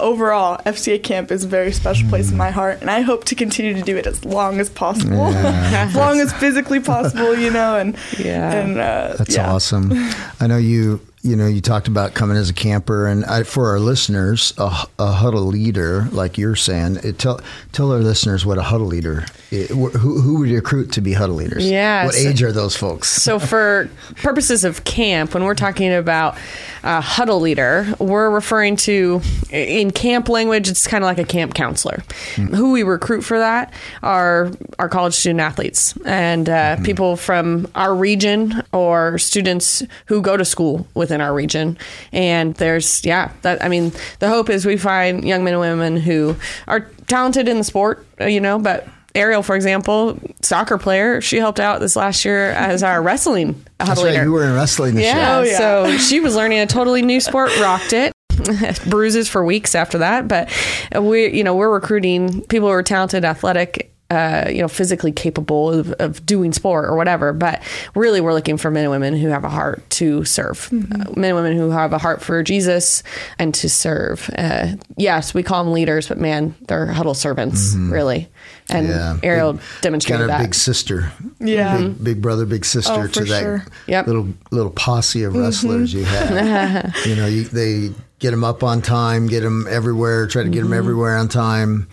Overall, 0.01 0.57
FCA 0.66 1.01
camp 1.01 1.31
is 1.31 1.45
a 1.45 1.48
very 1.48 1.72
special 1.72 2.10
place 2.10 2.30
in 2.30 2.36
my 2.36 2.50
heart, 2.51 2.81
and 2.81 2.92
I 2.92 3.00
hope 3.00 3.24
to 3.24 3.36
continue 3.36 3.74
to 3.74 3.81
do 3.81 3.95
it 3.95 4.06
as 4.06 4.25
long 4.25 4.60
as 4.60 4.69
possible, 4.69 5.28
as 5.28 5.95
long 5.95 6.19
as 6.19 6.33
physically 6.33 6.81
possible, 6.81 7.33
you 7.38 7.51
know. 7.51 7.78
And 7.78 7.95
Yeah. 8.19 8.51
and 8.51 8.78
uh, 8.78 9.16
That's 9.18 9.33
yeah. 9.38 9.50
awesome. 9.50 9.94
I 10.42 10.48
know 10.48 10.57
you. 10.57 11.00
You 11.23 11.35
know, 11.35 11.45
you 11.45 11.62
talked 11.62 11.88
about 11.88 12.15
coming 12.15 12.35
as 12.35 12.50
a 12.50 12.53
camper, 12.53 13.06
and 13.06 13.23
I, 13.25 13.44
for 13.44 13.69
our 13.69 13.79
listeners, 13.79 14.56
a, 14.57 14.88
a 14.97 15.12
huddle 15.12 15.44
leader, 15.45 16.07
like 16.12 16.35
you're 16.39 16.56
saying, 16.56 16.97
it, 17.03 17.19
tell 17.19 17.39
tell 17.73 17.91
our 17.91 18.00
listeners 18.00 18.44
what 18.44 18.57
a 18.57 18.63
huddle 18.63 18.88
leader. 18.88 19.25
i- 19.51 19.68
who 19.69 19.89
who 19.89 20.39
would 20.39 20.50
recruit 20.50 20.91
to 20.94 21.01
be 21.01 21.13
huddle 21.13 21.35
leaders? 21.35 21.69
Yeah, 21.69 22.06
What 22.07 22.15
age 22.15 22.41
are 22.41 22.51
those 22.51 22.75
folks? 22.75 23.07
So, 23.09 23.38
for 23.38 23.88
purposes 24.15 24.63
of 24.63 24.83
camp, 24.83 25.35
when 25.35 25.44
we're 25.44 25.53
talking 25.53 25.94
about 25.94 26.38
a 26.83 27.01
huddle 27.01 27.39
leader, 27.39 27.94
we're 28.00 28.31
referring 28.31 28.75
to, 28.77 29.21
in 29.51 29.91
camp 29.91 30.27
language, 30.27 30.69
it's 30.69 30.87
kind 30.87 31.04
of 31.04 31.06
like 31.06 31.19
a 31.19 31.23
camp 31.23 31.54
counselor. 31.54 32.01
Who 32.35 32.71
we 32.71 32.81
recruit 32.81 33.21
for 33.21 33.37
that 33.37 33.71
are 34.01 34.49
our 34.80 34.90
college 34.90 35.13
student 35.13 35.42
athletes 35.42 35.94
and 36.04 36.49
uh, 36.49 36.78
people 36.78 37.16
from 37.16 37.68
our 37.75 37.94
region 37.94 38.63
or 38.73 39.19
students 39.19 39.83
who 40.07 40.23
go 40.23 40.35
to 40.35 40.44
school 40.45 40.87
within 41.11 41.21
our 41.21 41.33
region. 41.33 41.77
And 42.13 42.56
there's, 42.56 43.03
yeah, 43.06 43.31
that 43.41 43.63
I 43.63 43.68
mean, 43.68 43.91
the 44.19 44.30
hope 44.30 44.49
is 44.49 44.65
we 44.65 44.77
find 44.77 45.25
young 45.25 45.44
men 45.44 45.53
and 45.53 45.59
women 45.59 45.97
who 45.97 46.37
are 46.68 46.89
talented 47.07 47.49
in 47.49 47.57
the 47.57 47.63
sport, 47.65 48.06
uh, 48.21 48.25
you 48.25 48.39
know, 48.39 48.57
but 48.57 48.87
Ariel, 49.13 49.44
for 49.44 49.57
example, 49.57 50.18
soccer 50.41 50.77
player, 50.77 51.19
she 51.19 51.35
helped 51.35 51.59
out 51.59 51.81
this 51.81 51.97
last 51.97 52.23
year 52.23 52.51
as 52.51 52.81
our 52.81 53.01
wrestling 53.03 53.61
That's 53.77 53.89
huddle 53.89 54.06
right. 54.06 54.23
You 54.23 54.31
were 54.31 54.45
in 54.45 54.53
wrestling 54.53 54.95
this 54.95 55.03
yeah, 55.03 55.41
year. 55.41 55.51
yeah. 55.51 55.57
so 55.57 55.97
she 55.97 56.21
was 56.21 56.35
learning 56.35 56.59
a 56.59 56.65
totally 56.68 57.01
new 57.01 57.19
sport, 57.19 57.51
rocked 57.59 57.94
it. 57.94 58.13
Bruises 58.89 59.27
for 59.27 59.45
weeks 59.45 59.75
after 59.75 59.99
that, 59.99 60.27
but 60.27 60.49
we, 60.99 61.27
you 61.27 61.44
know, 61.44 61.53
we're 61.53 61.69
recruiting 61.69 62.41
people 62.47 62.69
who 62.69 62.73
are 62.73 62.81
talented, 62.81 63.23
athletic, 63.23 63.91
uh, 64.11 64.49
you 64.49 64.59
know, 64.61 64.68
physically 64.68 65.11
capable 65.11 65.71
of, 65.71 65.91
of 65.94 66.25
doing 66.25 66.51
sport 66.51 66.85
or 66.85 66.95
whatever. 66.97 67.31
But 67.33 67.61
really, 67.95 68.19
we're 68.19 68.33
looking 68.33 68.57
for 68.57 68.69
men 68.69 68.83
and 68.83 68.91
women 68.91 69.15
who 69.15 69.30
have 69.30 69.44
a 69.45 69.49
heart 69.49 69.87
to 69.91 70.25
serve, 70.25 70.69
Mm-hmm. 70.69 71.01
uh, 71.01 71.06
men 71.15 71.30
and 71.31 71.35
women 71.35 71.57
who 71.57 71.69
have 71.69 71.94
a 71.94 71.97
heart 71.97 72.21
for 72.21 72.44
Jesus 72.44 73.03
and 73.39 73.53
to 73.56 73.69
serve. 73.69 74.30
Uh, 74.37 74.73
yes, 74.97 75.33
we 75.33 75.44
call 75.44 75.63
them 75.63 75.71
leaders, 75.73 76.07
but 76.09 76.18
man, 76.18 76.53
they're 76.68 76.87
huddle 76.87 77.13
servants, 77.13 77.73
really. 77.75 78.27
And 78.69 78.87
Mm-hmm. 78.87 78.89
Yeah. 79.23 79.30
Ariel 79.30 79.53
Big- 79.53 79.61
demonstrated 79.81 80.27
Got 80.27 80.33
a 80.35 80.37
that. 80.37 80.44
big 80.44 80.56
sister. 80.56 81.11
Yeah. 81.39 81.77
Big, 81.77 82.03
big 82.03 82.21
brother, 82.21 82.45
big 82.45 82.65
sister 82.65 82.91
Oh, 82.94 83.07
to 83.07 83.23
that 83.25 83.39
sure. 83.41 83.65
Yep. 83.87 84.07
little 84.07 84.27
little 84.51 84.71
posse 84.71 85.23
of 85.23 85.35
wrestlers 85.35 85.94
you 85.94 86.03
have. 86.03 86.95
you 87.06 87.15
know, 87.15 87.27
you, 87.27 87.44
they 87.45 87.91
get 88.19 88.31
them 88.31 88.44
up 88.44 88.63
on 88.63 88.81
time, 88.81 89.27
get 89.27 89.41
them 89.41 89.65
everywhere, 89.69 90.27
try 90.27 90.44
to 90.44 90.49
get 90.49 90.61
them 90.63 90.73
everywhere 90.73 91.15
on 91.18 91.27
time. 91.27 91.87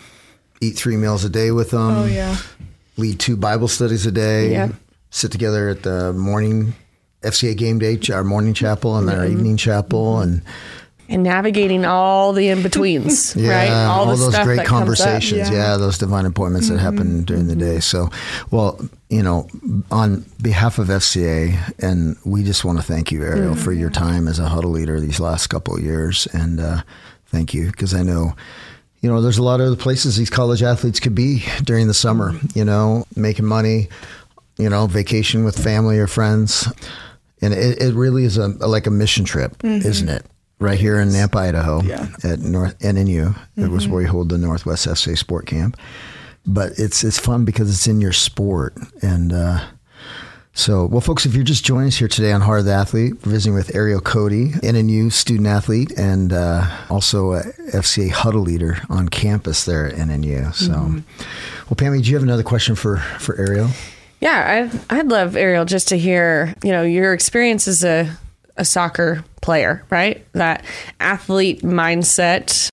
Eat 0.61 0.77
three 0.77 0.97
meals 0.97 1.25
a 1.25 1.29
day 1.29 1.51
with 1.51 1.71
them. 1.71 1.91
Oh 1.91 2.07
yeah. 2.07 2.37
Lead 2.97 3.21
two 3.21 3.37
Bible 3.37 3.69
studies 3.69 4.07
a 4.07 4.13
day. 4.13 4.51
Yep. 4.51 4.71
Sit 5.11 5.33
together 5.33 5.69
at 5.69 5.83
the 5.83 6.13
morning 6.13 6.75
FCA 7.23 7.57
game 7.57 7.79
day, 7.79 7.99
our 8.13 8.25
morning 8.25 8.55
chapel 8.55 8.97
and 8.97 9.11
our 9.11 9.27
evening 9.27 9.57
chapel, 9.57 10.17
mm-hmm. 10.17 10.23
and 10.23 10.43
and 11.11 11.23
navigating 11.23 11.87
all 11.87 12.35
the 12.35 12.49
in 12.49 12.63
betweens, 12.63 13.35
Yeah, 13.37 13.51
right? 13.51 13.87
all, 13.87 14.07
the 14.07 14.17
those 14.17 14.35
stuff 14.35 14.45
great 14.45 14.57
that 14.57 14.67
conversations. 14.67 15.49
Yeah. 15.49 15.57
Yeah. 15.57 15.77
those 15.79 15.97
divine 15.97 16.27
appointments 16.27 16.69
that 16.69 16.79
happen 16.79 17.07
mm-hmm. 17.07 17.21
during 17.23 17.47
the 17.47 17.55
mm-hmm. 17.55 17.77
day. 17.77 17.81
So, 17.81 18.11
well, 18.51 18.79
you 19.09 19.23
know, 19.23 19.49
on 19.91 20.27
behalf 20.43 20.79
of 20.79 20.89
FCA, 20.89 21.75
and 21.79 22.17
we 22.25 22.45
just 22.45 22.63
want 22.65 22.79
to 22.79 22.85
thank 22.85 23.11
you, 23.11 23.23
Ariel, 23.23 23.55
for 23.57 23.73
your 23.73 23.91
time 23.91 24.29
as 24.29 24.39
a 24.39 24.49
huddle 24.49 24.71
leader 24.71 25.01
these 25.01 25.19
last 25.19 25.47
couple 25.47 25.77
of 25.77 25.83
years, 25.83 26.29
and 26.33 26.61
uh, 26.61 26.83
thank 27.27 27.55
you 27.55 27.71
because 27.71 27.95
I 27.95 28.03
know. 28.03 28.35
You 29.01 29.09
know, 29.11 29.21
there's 29.23 29.39
a 29.39 29.43
lot 29.43 29.61
of 29.61 29.67
other 29.69 29.77
places 29.77 30.17
these 30.17 30.31
college 30.31 30.63
athletes 30.63 30.99
could 31.01 31.15
be 31.15 31.45
during 31.65 31.87
the 31.87 31.95
summer, 31.95 32.33
you 32.55 32.65
know, 32.65 33.05
making 33.15 33.45
money, 33.45 33.89
you 34.59 34.69
know, 34.69 34.87
vacation 34.89 35.45
with 35.45 35.57
family 35.63 35.99
or 35.99 36.07
friends. 36.09 36.67
And 37.41 37.55
it, 37.55 37.81
it 37.81 37.95
really 37.95 38.25
is 38.25 38.37
a 38.39 38.49
like 38.49 38.87
a 38.89 38.91
mission 38.91 39.25
trip, 39.25 39.63
isn't 39.65 40.09
it? 40.09 40.27
Right 40.59 40.79
here 40.81 40.99
in 41.01 41.11
Nampa, 41.11 41.37
Idaho, 41.37 41.81
Yeah. 41.83 42.09
at 42.25 42.41
North 42.41 42.77
NNU. 42.81 43.37
It 43.57 43.69
was 43.71 43.87
where 43.87 44.03
we 44.03 44.09
hold 44.09 44.29
the 44.31 44.39
Northwest 44.39 44.83
SA 44.97 45.15
Sport 45.15 45.47
Camp. 45.47 45.77
But 46.45 46.73
it's 46.79 47.05
it's 47.05 47.19
fun 47.21 47.45
because 47.45 47.71
it's 47.71 47.87
in 47.87 48.01
your 48.01 48.13
sport, 48.13 48.75
and 49.03 49.33
uh, 49.33 49.61
so 50.59 50.87
well, 50.87 51.01
folks. 51.01 51.25
If 51.25 51.35
you're 51.35 51.45
just 51.45 51.65
joining 51.65 51.89
us 51.89 51.97
here 51.97 52.09
today 52.09 52.33
on 52.33 52.41
Heart 52.41 52.61
of 52.61 52.65
the 52.67 52.73
Athlete, 52.73 53.15
we're 53.25 53.33
visiting 53.33 53.55
with 53.55 53.75
Ariel 53.75 54.01
Cody, 54.01 54.51
NNU 54.51 55.13
student 55.13 55.47
athlete, 55.47 55.93
and 55.97 56.33
uh, 56.33 56.67
also 56.91 57.33
a 57.33 57.43
FCA 57.73 58.11
huddle 58.11 58.43
leader 58.43 58.79
on 58.89 59.09
campus 59.09 59.65
there 59.65 59.87
at 59.87 59.95
NNU. 59.95 60.53
So, 60.55 60.73
well, 60.73 61.77
Pami, 61.77 62.03
do 62.03 62.11
you 62.11 62.17
have 62.17 62.25
another 62.25 62.43
question 62.43 62.75
for 62.75 62.99
for 63.19 63.37
Ariel? 63.37 63.71
Yeah, 64.21 64.71
I'd, 64.91 64.99
I'd 64.99 65.07
love 65.07 65.37
Ariel 65.37 65.65
just 65.65 65.89
to 65.89 65.99
hear, 65.99 66.55
you 66.65 66.73
know, 66.73 66.83
your 66.83 67.13
experience 67.13 67.69
as 67.69 67.85
a, 67.85 68.19
a 68.57 68.65
soccer 68.65 69.25
player, 69.43 69.85
right? 69.91 70.27
That 70.33 70.65
athlete 70.99 71.63
mindset 71.63 72.69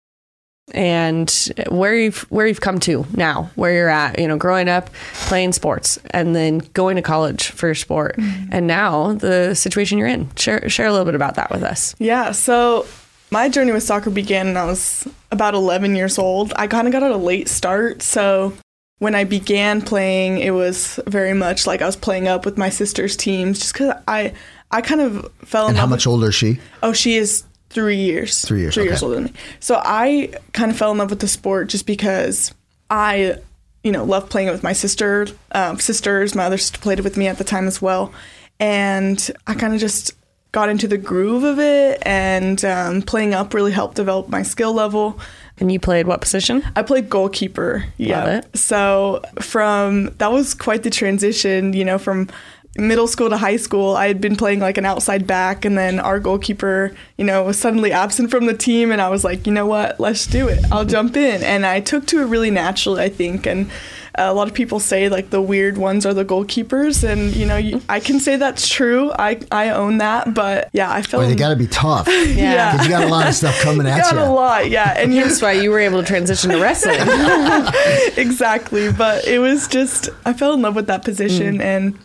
and 0.74 1.52
where 1.70 1.96
you've 1.96 2.22
where 2.32 2.48
you've 2.48 2.62
come 2.62 2.80
to 2.82 3.06
now, 3.14 3.52
where 3.56 3.74
you're 3.74 3.90
at, 3.90 4.20
you 4.20 4.28
know, 4.28 4.38
growing 4.38 4.68
up 4.68 4.90
playing 5.28 5.54
sports 5.54 6.00
and 6.12 6.36
then 6.36 6.60
going 6.74 6.96
to 6.96 7.02
college 7.02 7.50
for 7.50 7.68
your 7.68 7.76
sport 7.76 8.16
mm-hmm. 8.18 8.50
and 8.52 8.66
now 8.66 9.14
the 9.14 9.54
situation 9.54 9.98
you're 9.98 10.08
in. 10.08 10.34
Share 10.36 10.68
share 10.70 10.88
a 10.88 10.92
little 10.92 11.06
bit 11.06 11.16
about 11.16 11.36
that 11.36 11.52
with 11.52 11.64
us. 11.64 11.96
Yeah, 12.00 12.32
so 12.32 12.88
my 13.32 13.50
journey 13.50 13.72
with 13.72 13.84
soccer 13.84 14.10
began 14.10 14.48
when 14.48 14.58
I 14.58 14.66
was 14.66 15.08
about 15.32 15.54
11 15.54 15.96
years 15.96 16.18
old. 16.18 16.54
I 16.56 16.68
kind 16.68 16.88
of 16.88 16.92
got 16.92 17.04
at 17.04 17.12
a 17.12 17.18
late 17.18 17.48
start, 17.48 18.02
so 18.02 18.54
when 19.00 19.14
I 19.14 19.24
began 19.24 19.82
playing, 19.82 20.40
it 20.40 20.52
was 20.52 21.00
very 21.06 21.34
much 21.34 21.68
like 21.68 21.82
I 21.82 21.86
was 21.86 21.96
playing 21.96 22.28
up 22.28 22.46
with 22.46 22.58
my 22.58 22.70
sister's 22.70 23.16
teams, 23.16 23.60
just 23.60 23.74
because 23.74 23.96
I 24.08 24.34
I 24.72 24.82
kind 24.82 25.02
of 25.02 25.32
fell 25.44 25.66
in 25.66 25.70
And 25.70 25.78
love. 25.78 25.82
how 25.82 25.88
much 25.88 26.08
with, 26.08 26.14
older 26.14 26.30
is 26.30 26.36
she? 26.36 26.60
Oh, 26.82 26.94
she 26.94 27.18
is 27.18 27.44
three 27.70 27.98
years. 27.98 28.44
Three 28.44 28.62
years, 28.62 28.74
Three 28.74 28.84
okay. 28.84 28.92
years 28.92 29.04
older 29.04 29.16
than 29.16 29.26
me. 29.26 29.34
So 29.60 29.82
I 29.84 30.34
kind 30.54 30.72
of 30.72 30.78
fell 30.78 30.92
in 30.92 30.98
love 30.98 31.10
with 31.10 31.20
the 31.20 31.28
sport 31.28 31.68
just 31.70 31.86
because 31.86 32.54
I, 32.90 33.38
you 33.84 33.92
know, 33.92 34.04
love 34.04 34.30
playing 34.30 34.48
it 34.48 34.52
with 34.52 34.64
my 34.64 34.74
sister, 34.74 35.28
um, 35.52 35.80
sisters. 35.80 36.36
My 36.36 36.46
other 36.46 36.58
sister 36.58 36.80
played 36.80 37.00
it 37.00 37.04
with 37.04 37.18
me 37.18 37.28
at 37.28 37.38
the 37.38 37.44
time 37.44 37.68
as 37.68 37.82
well, 37.82 38.14
and 38.60 39.32
I 39.48 39.54
kind 39.56 39.74
of 39.74 39.80
just 39.80 40.14
got 40.56 40.70
into 40.70 40.88
the 40.88 40.98
groove 40.98 41.44
of 41.44 41.60
it. 41.60 42.02
And 42.06 42.64
um, 42.64 43.02
playing 43.02 43.34
up 43.34 43.54
really 43.54 43.74
helped 43.74 43.98
develop 43.98 44.30
my 44.30 44.42
skill 44.42 44.74
level. 44.74 45.20
And 45.58 45.70
you 45.70 45.82
played 45.82 46.08
what 46.08 46.22
position? 46.22 46.64
I 46.78 46.82
played 46.82 47.10
goalkeeper. 47.10 47.86
Yeah. 47.98 48.42
So 48.54 49.22
from 49.42 50.16
that 50.18 50.32
was 50.32 50.54
quite 50.54 50.84
the 50.84 50.90
transition, 50.90 51.74
you 51.74 51.84
know, 51.84 51.98
from 51.98 52.30
middle 52.78 53.08
school 53.08 53.30
to 53.30 53.38
high 53.38 53.58
school. 53.58 53.96
I 53.96 54.08
had 54.08 54.20
been 54.20 54.36
playing 54.36 54.60
like 54.60 54.78
an 54.78 54.86
outside 54.86 55.26
back 55.26 55.64
and 55.66 55.78
then 55.78 56.00
our 56.00 56.20
goalkeeper, 56.20 56.92
you 57.18 57.24
know, 57.26 57.44
was 57.44 57.58
suddenly 57.58 57.92
absent 57.92 58.32
from 58.32 58.46
the 58.48 58.54
team 58.54 58.92
and 58.92 59.02
I 59.02 59.10
was 59.10 59.24
like, 59.24 59.48
"You 59.48 59.54
know 59.54 59.66
what? 59.66 60.00
Let's 60.00 60.28
do 60.28 60.48
it. 60.48 60.60
I'll 60.72 60.86
jump 60.86 61.16
in." 61.16 61.44
And 61.44 61.66
I 61.66 61.80
took 61.80 62.06
to 62.08 62.22
it 62.22 62.26
really 62.26 62.52
naturally, 62.52 63.02
I 63.04 63.10
think, 63.10 63.46
and 63.46 63.70
a 64.18 64.34
lot 64.34 64.48
of 64.48 64.54
people 64.54 64.80
say 64.80 65.10
like 65.10 65.30
the 65.30 65.42
weird 65.42 65.78
ones 65.78 66.06
are 66.06 66.14
the 66.14 66.24
goalkeepers 66.24 67.04
and 67.04 67.36
you 67.36 67.46
know 67.46 67.58
you, 67.58 67.82
i 67.90 68.00
can 68.00 68.18
say 68.18 68.38
that's 68.38 68.66
true 68.66 69.12
i 69.20 69.38
i 69.52 69.70
own 69.72 69.98
that 69.98 70.34
but 70.34 70.70
yeah 70.72 70.90
i 70.90 71.02
felt 71.02 71.20
Well, 71.20 71.30
they 71.30 71.36
got 71.36 71.50
to 71.50 71.58
be 71.58 71.68
tough. 71.68 72.08
Yeah. 72.26 72.72
Because 72.72 72.88
you 72.88 72.94
got 72.94 73.04
a 73.04 73.08
lot 73.10 73.28
of 73.28 73.36
stuff 73.36 73.60
coming 73.62 73.86
at 73.92 74.02
got 74.04 74.14
you. 74.14 74.22
a 74.22 74.32
lot 74.32 74.70
yeah 74.70 74.94
and 74.96 75.14
you're 75.14 75.26
That's 75.28 75.42
why 75.42 75.52
you 75.52 75.70
were 75.70 75.82
able 75.82 76.00
to 76.02 76.08
transition 76.08 76.52
to 76.52 76.62
wrestling. 76.62 76.96
exactly. 78.18 78.92
But 78.92 79.26
it 79.28 79.40
was 79.40 79.68
just, 79.68 80.10
I 80.26 80.32
fell 80.34 80.54
in 80.54 80.62
love 80.62 80.76
with 80.78 80.88
that 80.88 81.02
Mm. 81.02 81.06
position 81.06 81.62
and 81.62 82.00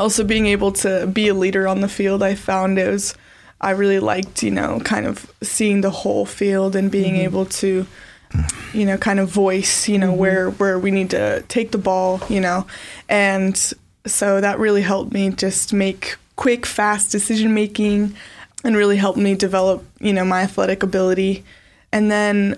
also 0.00 0.24
being 0.24 0.46
able 0.46 0.72
to 0.72 1.06
be 1.06 1.28
a 1.28 1.34
leader 1.34 1.68
on 1.68 1.80
the 1.80 1.88
field. 1.88 2.22
I 2.22 2.34
found 2.34 2.78
it 2.78 2.88
was, 2.88 3.14
I 3.60 3.70
really 3.70 4.00
liked, 4.00 4.42
you 4.42 4.50
know, 4.50 4.80
kind 4.80 5.06
of 5.06 5.32
seeing 5.42 5.82
the 5.82 5.90
whole 5.90 6.26
field 6.26 6.74
and 6.74 6.90
being 6.90 7.14
Mm-hmm. 7.14 7.24
able 7.24 7.44
to, 7.46 7.86
you 8.72 8.84
know, 8.86 8.96
kind 8.96 9.20
of 9.20 9.28
voice, 9.28 9.88
you 9.88 9.98
know, 9.98 10.12
where, 10.12 10.50
where 10.50 10.78
we 10.78 10.90
need 10.90 11.10
to 11.10 11.44
take 11.48 11.70
the 11.70 11.78
ball, 11.78 12.20
you 12.28 12.40
know, 12.40 12.66
and 13.08 13.72
so 14.06 14.40
that 14.40 14.58
really 14.58 14.82
helped 14.82 15.12
me 15.12 15.30
just 15.30 15.72
make 15.72 16.16
quick, 16.36 16.64
fast 16.64 17.12
decision 17.12 17.52
making 17.52 18.14
and 18.64 18.76
really 18.76 18.96
helped 18.96 19.18
me 19.18 19.34
develop, 19.34 19.84
you 20.00 20.12
know, 20.12 20.24
my 20.24 20.42
athletic 20.42 20.82
ability. 20.82 21.44
And 21.92 22.10
then 22.10 22.56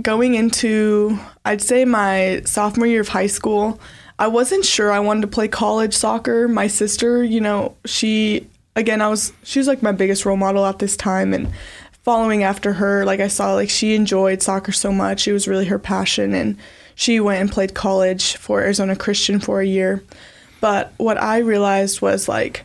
going 0.00 0.34
into 0.34 1.18
I'd 1.44 1.62
say 1.62 1.84
my 1.84 2.42
sophomore 2.44 2.86
year 2.86 3.00
of 3.00 3.08
high 3.08 3.26
school, 3.26 3.80
I 4.18 4.28
wasn't 4.28 4.64
sure 4.64 4.92
I 4.92 5.00
wanted 5.00 5.22
to 5.22 5.26
play 5.26 5.48
college 5.48 5.94
soccer. 5.94 6.46
My 6.46 6.66
sister, 6.66 7.24
you 7.24 7.40
know, 7.40 7.76
she 7.84 8.46
again 8.76 9.00
I 9.00 9.08
was 9.08 9.32
she 9.42 9.58
was 9.58 9.68
like 9.68 9.82
my 9.82 9.92
biggest 9.92 10.24
role 10.24 10.36
model 10.36 10.64
at 10.66 10.78
this 10.78 10.96
time 10.96 11.34
and 11.34 11.52
following 12.02 12.42
after 12.42 12.74
her, 12.74 13.04
like 13.04 13.20
I 13.20 13.28
saw 13.28 13.54
like 13.54 13.70
she 13.70 13.94
enjoyed 13.94 14.42
soccer 14.42 14.72
so 14.72 14.92
much. 14.92 15.26
It 15.26 15.32
was 15.32 15.48
really 15.48 15.66
her 15.66 15.78
passion 15.78 16.34
and 16.34 16.56
she 16.94 17.18
went 17.18 17.40
and 17.40 17.50
played 17.50 17.74
college 17.74 18.36
for 18.36 18.60
Arizona 18.60 18.94
Christian 18.94 19.40
for 19.40 19.60
a 19.60 19.66
year. 19.66 20.04
But 20.60 20.92
what 20.96 21.20
I 21.20 21.38
realized 21.38 22.00
was 22.00 22.28
like 22.28 22.64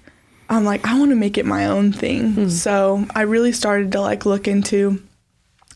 I'm 0.49 0.65
like 0.65 0.85
I 0.85 0.99
want 0.99 1.11
to 1.11 1.15
make 1.15 1.37
it 1.37 1.45
my 1.45 1.65
own 1.65 1.91
thing. 1.91 2.33
Hmm. 2.33 2.49
So, 2.49 3.05
I 3.15 3.21
really 3.21 3.51
started 3.51 3.91
to 3.93 4.01
like 4.01 4.25
look 4.25 4.47
into 4.47 5.01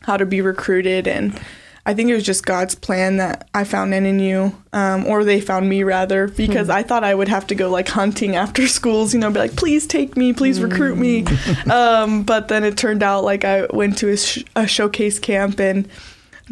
how 0.02 0.16
to 0.16 0.26
be 0.26 0.40
recruited 0.40 1.06
and 1.08 1.40
I 1.86 1.92
think 1.92 2.08
it 2.08 2.14
was 2.14 2.24
just 2.24 2.46
God's 2.46 2.74
plan 2.74 3.18
that 3.18 3.48
I 3.52 3.64
found 3.64 3.92
NNU, 3.92 4.54
um, 4.72 5.06
or 5.06 5.22
they 5.22 5.40
found 5.40 5.68
me 5.68 5.82
rather, 5.82 6.28
because 6.28 6.70
I 6.70 6.82
thought 6.82 7.04
I 7.04 7.14
would 7.14 7.28
have 7.28 7.46
to 7.48 7.54
go 7.54 7.68
like 7.68 7.88
hunting 7.88 8.36
after 8.36 8.66
schools, 8.68 9.12
you 9.12 9.20
know, 9.20 9.30
be 9.30 9.38
like, 9.38 9.56
please 9.56 9.86
take 9.86 10.16
me, 10.16 10.32
please 10.32 10.62
recruit 10.62 10.96
me. 10.96 11.26
um, 11.70 12.22
but 12.22 12.48
then 12.48 12.64
it 12.64 12.78
turned 12.78 13.02
out 13.02 13.24
like 13.24 13.44
I 13.44 13.66
went 13.66 13.98
to 13.98 14.08
a, 14.08 14.16
sh- 14.16 14.44
a 14.56 14.66
showcase 14.66 15.18
camp 15.18 15.60
and 15.60 15.88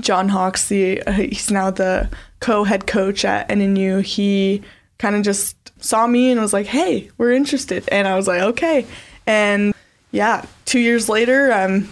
John 0.00 0.28
Hawks, 0.28 0.68
the 0.68 1.02
uh, 1.02 1.12
he's 1.12 1.50
now 1.50 1.70
the 1.70 2.08
co-head 2.40 2.86
coach 2.86 3.24
at 3.24 3.48
NNU. 3.48 4.02
He 4.02 4.62
kind 4.98 5.16
of 5.16 5.22
just 5.22 5.56
saw 5.82 6.06
me 6.06 6.30
and 6.30 6.40
was 6.40 6.52
like, 6.52 6.66
"Hey, 6.66 7.10
we're 7.18 7.32
interested," 7.32 7.88
and 7.90 8.08
I 8.08 8.16
was 8.16 8.26
like, 8.26 8.40
"Okay." 8.40 8.86
And 9.26 9.74
yeah, 10.10 10.44
two 10.64 10.78
years 10.78 11.08
later, 11.08 11.52
I'm 11.52 11.88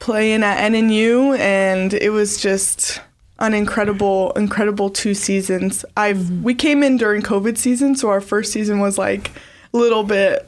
playing 0.00 0.42
at 0.42 0.58
NNU, 0.72 1.38
and 1.38 1.94
it 1.94 2.10
was 2.10 2.40
just 2.42 3.00
an 3.38 3.54
incredible, 3.54 4.32
incredible 4.32 4.90
two 4.90 5.14
seasons. 5.14 5.84
I've 5.96 6.28
we 6.42 6.54
came 6.54 6.82
in 6.82 6.96
during 6.96 7.22
COVID 7.22 7.56
season, 7.56 7.94
so 7.94 8.08
our 8.10 8.20
first 8.20 8.52
season 8.52 8.80
was 8.80 8.98
like 8.98 9.30
a 9.72 9.78
little 9.78 10.02
bit 10.02 10.46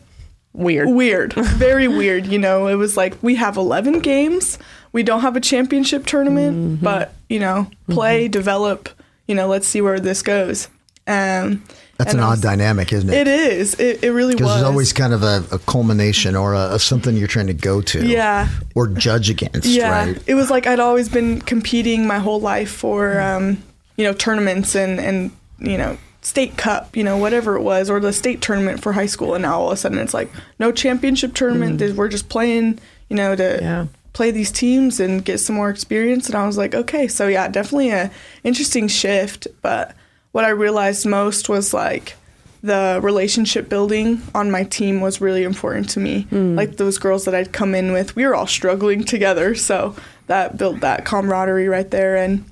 Weird. 0.54 0.88
weird, 0.90 1.32
very 1.56 1.88
weird. 1.88 2.26
You 2.26 2.38
know, 2.38 2.66
it 2.66 2.74
was 2.74 2.96
like 2.96 3.14
we 3.22 3.36
have 3.36 3.56
11 3.56 4.00
games. 4.00 4.58
We 4.92 5.02
don't 5.02 5.22
have 5.22 5.36
a 5.36 5.40
championship 5.40 6.04
tournament, 6.04 6.82
but 6.82 7.14
you 7.30 7.38
know, 7.38 7.70
play, 7.88 8.28
develop. 8.28 8.90
You 9.26 9.34
know, 9.34 9.46
let's 9.46 9.66
see 9.66 9.80
where 9.80 9.98
this 10.00 10.20
goes. 10.20 10.68
Um, 11.06 11.62
That's 12.04 12.14
and 12.14 12.20
an 12.22 12.28
I 12.28 12.32
odd 12.32 12.40
dynamic, 12.42 12.92
isn't 12.92 13.08
it? 13.08 13.26
It 13.26 13.28
is. 13.28 13.74
It, 13.74 14.04
it 14.04 14.12
really 14.12 14.34
Because 14.34 14.46
was. 14.46 14.54
there's 14.56 14.68
always 14.70 14.92
kind 14.92 15.12
of 15.12 15.22
a, 15.22 15.44
a 15.52 15.58
culmination 15.58 16.36
or 16.36 16.54
a, 16.54 16.74
a 16.74 16.78
something 16.78 17.16
you're 17.16 17.28
trying 17.28 17.46
to 17.48 17.54
go 17.54 17.80
to. 17.82 18.06
Yeah. 18.06 18.48
Or 18.74 18.86
judge 18.88 19.30
against, 19.30 19.66
yeah. 19.68 20.06
right? 20.06 20.22
It 20.26 20.34
was 20.34 20.50
like 20.50 20.66
I'd 20.66 20.80
always 20.80 21.08
been 21.08 21.40
competing 21.40 22.06
my 22.06 22.18
whole 22.18 22.40
life 22.40 22.70
for, 22.70 23.20
um, 23.20 23.62
you 23.96 24.04
know, 24.04 24.12
tournaments 24.12 24.74
and 24.74 24.98
and 25.00 25.30
you 25.58 25.78
know 25.78 25.96
state 26.22 26.56
cup, 26.56 26.96
you 26.96 27.02
know, 27.02 27.16
whatever 27.16 27.56
it 27.56 27.62
was, 27.62 27.90
or 27.90 27.98
the 27.98 28.12
state 28.12 28.40
tournament 28.40 28.80
for 28.80 28.92
high 28.92 29.06
school, 29.06 29.34
and 29.34 29.42
now 29.42 29.58
all 29.60 29.66
of 29.68 29.72
a 29.72 29.76
sudden 29.76 29.98
it's 29.98 30.14
like 30.14 30.30
no 30.58 30.70
championship 30.72 31.34
tournament. 31.34 31.80
We're 31.96 32.08
just 32.08 32.28
playing, 32.28 32.78
you 33.08 33.16
know, 33.16 33.34
to 33.34 33.58
Yeah. 33.60 33.86
play 34.12 34.30
these 34.30 34.52
teams 34.52 35.00
and 35.00 35.24
get 35.24 35.38
some 35.40 35.56
more 35.56 35.68
experience. 35.68 36.26
And 36.28 36.36
I 36.36 36.46
was 36.46 36.56
like, 36.56 36.74
okay, 36.74 37.08
so 37.08 37.26
yeah, 37.26 37.48
definitely 37.48 37.90
a 37.90 38.10
interesting 38.44 38.86
shift. 38.88 39.48
But 39.62 39.94
what 40.32 40.44
I 40.44 40.50
realized 40.50 41.06
most 41.06 41.48
was 41.48 41.72
like 41.72 42.16
the 42.62 43.00
relationship 43.02 43.68
building 43.68 44.22
on 44.34 44.50
my 44.50 44.64
team 44.64 45.00
was 45.00 45.20
really 45.20 45.42
important 45.42 45.88
to 45.90 46.00
me. 46.00 46.26
Like 46.56 46.76
those 46.76 46.98
girls 46.98 47.24
that 47.24 47.34
I'd 47.34 47.52
come 47.52 47.74
in 47.74 47.92
with, 47.92 48.14
we 48.16 48.24
were 48.26 48.34
all 48.34 48.46
struggling 48.46 49.04
together, 49.04 49.54
so 49.54 49.94
that 50.28 50.56
built 50.56 50.80
that 50.80 51.04
camaraderie 51.04 51.68
right 51.68 51.90
there. 51.90 52.16
And 52.16 52.44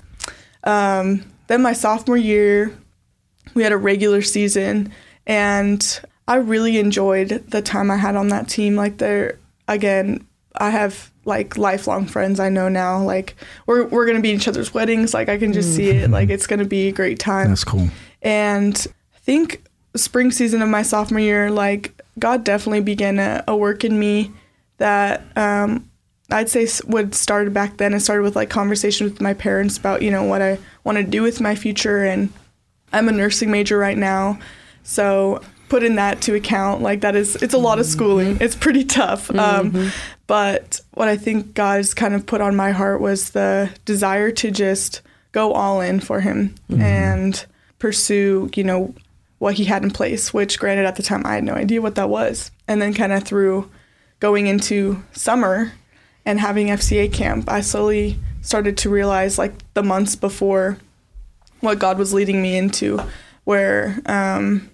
um, 0.63 1.23
then 1.47 1.61
my 1.61 1.73
sophomore 1.73 2.17
year, 2.17 2.75
we 3.53 3.63
had 3.63 3.71
a 3.71 3.77
regular 3.77 4.21
season, 4.21 4.91
and 5.25 6.01
I 6.27 6.35
really 6.35 6.77
enjoyed 6.77 7.29
the 7.49 7.61
time 7.61 7.89
I 7.91 7.97
had 7.97 8.15
on 8.15 8.29
that 8.29 8.47
team. 8.49 8.75
Like 8.75 8.97
there, 8.97 9.37
again, 9.67 10.25
I 10.55 10.69
have 10.69 11.10
like 11.25 11.57
lifelong 11.57 12.05
friends 12.05 12.39
I 12.39 12.49
know 12.49 12.69
now. 12.69 13.01
Like 13.01 13.35
we're 13.65 13.85
we're 13.85 14.05
gonna 14.05 14.21
be 14.21 14.31
in 14.31 14.37
each 14.37 14.47
other's 14.47 14.73
weddings. 14.73 15.13
Like 15.13 15.29
I 15.29 15.37
can 15.37 15.53
just 15.53 15.75
see 15.75 15.89
it. 15.89 16.09
Like 16.09 16.29
it's 16.29 16.47
gonna 16.47 16.65
be 16.65 16.87
a 16.87 16.91
great 16.91 17.19
time. 17.19 17.49
That's 17.49 17.63
cool. 17.63 17.89
And 18.21 18.87
I 19.15 19.19
think 19.19 19.63
spring 19.95 20.31
season 20.31 20.61
of 20.61 20.69
my 20.69 20.81
sophomore 20.81 21.19
year, 21.19 21.51
like 21.51 22.01
God 22.19 22.43
definitely 22.43 22.81
began 22.81 23.19
a, 23.19 23.43
a 23.47 23.55
work 23.55 23.83
in 23.83 23.97
me 23.99 24.31
that 24.77 25.23
um, 25.35 25.89
I'd 26.29 26.49
say 26.49 26.67
would 26.87 27.13
started 27.13 27.53
back 27.53 27.77
then. 27.77 27.93
It 27.93 27.99
started 27.99 28.23
with 28.23 28.35
like 28.35 28.49
conversations 28.49 29.11
with 29.11 29.21
my 29.21 29.33
parents 29.33 29.77
about 29.77 30.01
you 30.01 30.11
know 30.11 30.23
what 30.23 30.41
I 30.41 30.59
want 30.83 30.97
to 30.97 31.03
do 31.03 31.21
with 31.21 31.41
my 31.41 31.55
future, 31.55 32.03
and 32.03 32.29
I'm 32.91 33.07
a 33.07 33.11
nursing 33.11 33.51
major 33.51 33.77
right 33.77 33.97
now, 33.97 34.39
so 34.83 35.41
putting 35.71 35.95
that 35.95 36.21
to 36.21 36.35
account, 36.35 36.81
like 36.81 36.99
that 36.99 37.15
is 37.15 37.37
it's 37.37 37.53
a 37.53 37.57
lot 37.57 37.79
of 37.79 37.85
schooling. 37.85 38.37
It's 38.41 38.57
pretty 38.57 38.83
tough. 38.83 39.33
Um, 39.33 39.93
but 40.27 40.81
what 40.95 41.07
I 41.07 41.15
think 41.15 41.53
God's 41.53 41.93
kind 41.93 42.13
of 42.13 42.25
put 42.25 42.41
on 42.41 42.57
my 42.57 42.71
heart 42.71 42.99
was 42.99 43.29
the 43.29 43.69
desire 43.85 44.31
to 44.31 44.51
just 44.51 45.01
go 45.31 45.53
all 45.53 45.79
in 45.79 46.01
for 46.01 46.19
Him 46.19 46.55
and 46.81 47.45
pursue, 47.79 48.49
you 48.53 48.65
know, 48.65 48.93
what 49.39 49.53
He 49.53 49.63
had 49.63 49.81
in 49.81 49.91
place. 49.91 50.33
Which, 50.33 50.59
granted, 50.59 50.85
at 50.85 50.97
the 50.97 51.03
time 51.03 51.25
I 51.25 51.35
had 51.35 51.45
no 51.45 51.53
idea 51.53 51.81
what 51.81 51.95
that 51.95 52.09
was. 52.09 52.51
And 52.67 52.81
then 52.81 52.93
kind 52.93 53.13
of 53.13 53.23
through 53.23 53.71
going 54.19 54.47
into 54.47 55.01
summer 55.13 55.71
and 56.25 56.41
having 56.41 56.67
FCA 56.67 57.13
camp, 57.13 57.49
I 57.49 57.61
slowly 57.61 58.19
started 58.41 58.75
to 58.79 58.89
realize, 58.89 59.37
like 59.37 59.53
the 59.73 59.83
months 59.83 60.17
before, 60.17 60.79
what 61.61 61.79
God 61.79 61.97
was 61.97 62.13
leading 62.13 62.41
me 62.41 62.57
into, 62.57 63.01
where 63.45 64.01
um, 64.05 64.70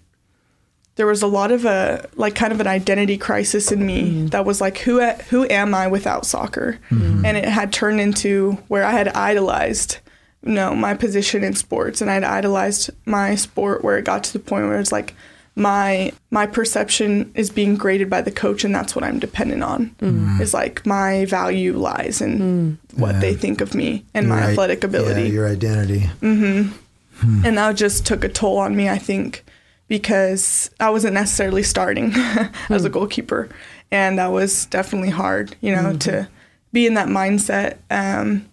there 0.98 1.08
was 1.08 1.22
a 1.22 1.28
lot 1.28 1.52
of 1.52 1.64
a 1.66 2.08
like 2.16 2.36
kind 2.36 2.52
of 2.52 2.60
an 2.60 2.68
identity 2.68 3.18
crisis 3.18 3.72
in 3.72 3.86
me 3.86 4.12
mm. 4.12 4.32
that 4.32 4.46
was 4.46 4.60
like 4.60 4.80
who 4.80 5.00
who 5.30 5.48
am 5.50 5.74
I 5.74 5.88
without 5.88 6.26
soccer, 6.26 6.80
mm-hmm. 6.90 7.26
and 7.26 7.38
it 7.38 7.46
had 7.46 7.72
turned 7.72 8.02
into 8.02 8.54
where 8.68 8.84
I 8.84 8.92
had 8.92 9.08
idolized. 9.10 9.98
You 10.44 10.54
know 10.54 10.76
my 10.76 10.94
position 10.94 11.44
in 11.44 11.56
sports, 11.56 12.02
and 12.02 12.12
I'd 12.12 12.24
idolized 12.24 12.92
my 13.06 13.36
sport 13.36 13.84
where 13.84 13.98
it 13.98 14.06
got 14.06 14.24
to 14.26 14.34
the 14.34 14.40
point 14.40 14.66
where 14.66 14.80
it's 14.80 14.92
like 14.92 15.14
my 15.56 16.12
my 16.30 16.46
perception 16.46 17.32
is 17.36 17.50
being 17.50 17.76
graded 17.76 18.10
by 18.10 18.22
the 18.22 18.32
coach, 18.32 18.64
and 18.64 18.74
that's 18.74 18.96
what 18.96 19.04
I'm 19.04 19.20
dependent 19.20 19.64
on. 19.64 19.90
Mm-hmm. 20.00 20.42
Is 20.42 20.54
like 20.54 20.86
my 20.86 21.26
value 21.26 21.74
lies 21.78 22.22
in 22.22 22.40
mm. 22.40 23.00
what 23.00 23.16
Yeah. 23.16 23.20
they 23.22 23.34
think 23.34 23.62
of 23.62 23.74
me 23.76 24.06
and 24.14 24.30
my 24.30 24.38
Your 24.40 24.48
i- 24.48 24.52
athletic 24.52 24.84
ability 24.84 25.24
Yeah, 25.24 25.28
your 25.28 25.48
identity. 25.48 26.10
Mm-hmm. 26.22 26.72
Hmm. 27.20 27.44
and 27.44 27.58
that 27.58 27.76
just 27.76 28.06
took 28.06 28.24
a 28.24 28.30
toll 28.30 28.60
on 28.60 28.76
me 28.76 28.90
i 28.90 29.00
think 29.00 29.44
because 29.88 30.70
i 30.80 30.90
wasn't 30.90 31.14
necessarily 31.14 31.64
starting 31.64 32.12
as 32.70 32.84
a 32.84 32.88
hmm. 32.88 32.94
goalkeeper. 32.94 33.50
And 33.90 34.20
that 34.20 34.34
was 34.34 34.66
definitely 34.66 35.12
hard 35.12 35.56
you 35.62 35.74
know 35.76 35.96
to 35.98 36.12
mm-hmm. 36.12 36.34
be 36.74 36.88
in 36.88 36.96
that 36.96 37.08
mindset. 37.08 37.78
Um, 37.90 38.50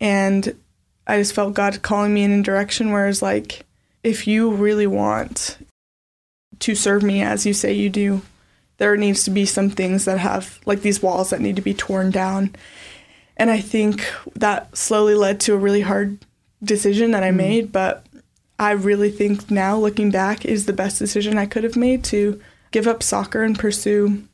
and 0.00 0.54
i 1.06 1.18
just 1.18 1.34
felt 1.34 1.54
god 1.54 1.82
calling 1.82 2.14
me 2.14 2.22
in 2.22 2.32
a 2.32 2.42
direction 2.42 2.92
where 2.92 3.08
it's 3.08 3.22
like 3.22 3.64
if 4.04 4.26
you 4.26 4.50
really 4.50 4.86
want 4.86 5.58
to 6.60 6.74
serve 6.74 7.02
me 7.02 7.22
as 7.22 7.44
you 7.44 7.52
say 7.52 7.72
you 7.72 7.90
do 7.90 8.22
there 8.76 8.96
needs 8.96 9.24
to 9.24 9.30
be 9.30 9.44
some 9.44 9.68
things 9.68 10.04
that 10.04 10.18
have 10.18 10.60
like 10.64 10.82
these 10.82 11.02
walls 11.02 11.30
that 11.30 11.40
need 11.40 11.56
to 11.56 11.62
be 11.62 11.74
torn 11.74 12.10
down. 12.10 12.54
And 13.36 13.50
i 13.50 13.60
think 13.60 14.08
that 14.36 14.76
slowly 14.76 15.14
led 15.14 15.40
to 15.40 15.54
a 15.54 15.58
really 15.58 15.82
hard 15.82 16.18
decision 16.62 17.12
that 17.12 17.22
I 17.22 17.30
hmm. 17.30 17.36
made, 17.36 17.72
but 17.72 18.04
I 18.58 18.72
really 18.72 19.10
think 19.10 19.50
now 19.50 19.76
looking 19.76 20.10
back 20.10 20.44
is 20.44 20.66
the 20.66 20.72
best 20.72 20.98
decision 20.98 21.38
I 21.38 21.46
could 21.46 21.64
have 21.64 21.76
made 21.76 22.04
to 22.04 22.40
give 22.70 22.86
up 22.86 23.02
soccer 23.02 23.42
and 23.42 23.58
pursue 23.58 24.24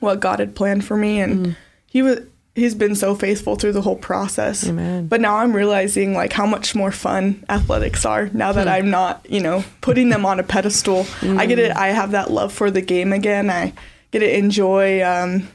what 0.00 0.20
God 0.20 0.38
had 0.38 0.54
planned 0.54 0.84
for 0.84 0.96
me 0.96 1.20
and 1.20 1.46
mm. 1.46 1.56
he 1.86 2.02
was 2.02 2.20
he's 2.54 2.74
been 2.74 2.94
so 2.94 3.14
faithful 3.14 3.54
through 3.54 3.72
the 3.72 3.82
whole 3.82 3.96
process. 3.96 4.68
Amen. 4.68 5.06
But 5.06 5.20
now 5.20 5.36
I'm 5.36 5.54
realizing 5.54 6.12
like 6.12 6.32
how 6.32 6.46
much 6.46 6.74
more 6.74 6.90
fun 6.90 7.44
athletics 7.48 8.04
are 8.04 8.28
now 8.32 8.52
that 8.52 8.66
hmm. 8.66 8.72
I'm 8.72 8.90
not, 8.90 9.24
you 9.30 9.40
know, 9.40 9.64
putting 9.80 10.08
them 10.08 10.26
on 10.26 10.40
a 10.40 10.42
pedestal. 10.42 11.06
I 11.22 11.46
get 11.46 11.58
it 11.58 11.72
mm. 11.72 11.76
I 11.76 11.88
have 11.88 12.12
that 12.12 12.30
love 12.30 12.52
for 12.52 12.70
the 12.70 12.82
game 12.82 13.12
again. 13.12 13.48
I 13.48 13.72
get 14.10 14.20
to 14.20 14.38
enjoy 14.38 15.02
um 15.02 15.48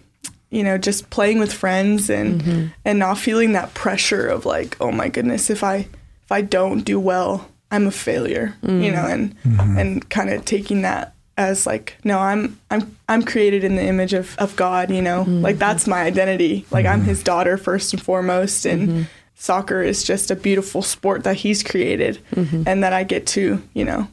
you 0.50 0.63
know 0.63 0.77
just 0.77 1.10
playing 1.10 1.39
with 1.39 1.51
friends 1.51 2.10
and 2.10 2.41
mm-hmm. 2.41 2.67
and 2.86 3.00
not 3.00 3.17
feeling 3.17 3.53
that 3.53 3.74
pressure 3.74 4.27
of 4.27 4.45
like 4.45 4.77
oh 4.79 4.91
my 4.91 5.10
goodness 5.10 5.50
if 5.50 5.63
i 5.63 5.77
if 5.77 6.31
i 6.31 6.41
don't 6.41 6.81
do 6.81 6.99
well 6.99 7.49
i'm 7.73 7.88
a 7.88 7.91
failure 7.91 8.55
you 8.62 8.91
know 8.91 9.05
and 9.05 9.36
mm-hmm. 9.41 9.77
and 9.77 10.09
kind 10.09 10.29
of 10.29 10.45
taking 10.45 10.83
that 10.83 11.13
as 11.38 11.65
like 11.65 11.97
no 12.03 12.19
i'm 12.19 12.59
i'm 12.69 12.95
i'm 13.09 13.23
created 13.23 13.63
in 13.63 13.75
the 13.75 13.83
image 13.83 14.13
of 14.13 14.38
of 14.38 14.55
god 14.55 14.91
you 14.91 15.01
know? 15.01 15.23
Mm-hmm. 15.23 15.41
Like 15.41 15.57
that's 15.57 15.88
my 15.88 16.01
identity. 16.03 16.65
Like 16.71 16.86
i'm 16.86 16.99
mm-hmm. 16.99 17.09
his 17.09 17.23
daughter 17.23 17.57
first 17.57 17.93
and 17.93 18.01
foremost 18.01 18.65
and 18.65 19.07
soccer 19.36 19.81
is 19.81 20.03
just 20.03 20.29
a 20.31 20.36
beautiful 20.36 20.81
sport 20.81 21.23
that 21.23 21.38
he's 21.38 21.63
created 21.63 22.19
and 22.36 22.83
that 22.83 22.93
i 22.93 23.03
get 23.03 23.25
to 23.27 23.62
you 23.73 23.83
know 23.83 24.07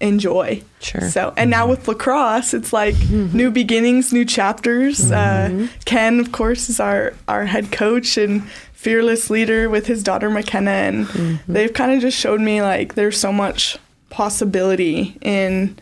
enjoy. 0.00 0.62
Sure. 0.80 1.08
so 1.08 1.32
and 1.36 1.50
now 1.50 1.66
with 1.66 1.88
lacrosse 1.88 2.52
it's 2.52 2.72
like 2.72 2.96
new 3.08 3.50
beginnings 3.50 4.12
new 4.12 4.24
chapters. 4.24 5.10
Uh, 5.10 5.68
ken 5.84 6.20
of 6.20 6.32
course 6.32 6.68
is 6.68 6.80
our 6.80 7.14
our 7.28 7.44
head 7.46 7.72
coach 7.72 8.18
and 8.18 8.42
fearless 8.86 9.30
leader 9.30 9.68
with 9.68 9.88
his 9.88 10.00
daughter 10.04 10.30
mckenna 10.30 10.70
and 10.70 11.06
mm-hmm. 11.06 11.52
they've 11.52 11.72
kind 11.72 11.90
of 11.90 12.00
just 12.00 12.16
showed 12.16 12.40
me 12.40 12.62
like 12.62 12.94
there's 12.94 13.18
so 13.18 13.32
much 13.32 13.76
possibility 14.10 15.18
in 15.22 15.76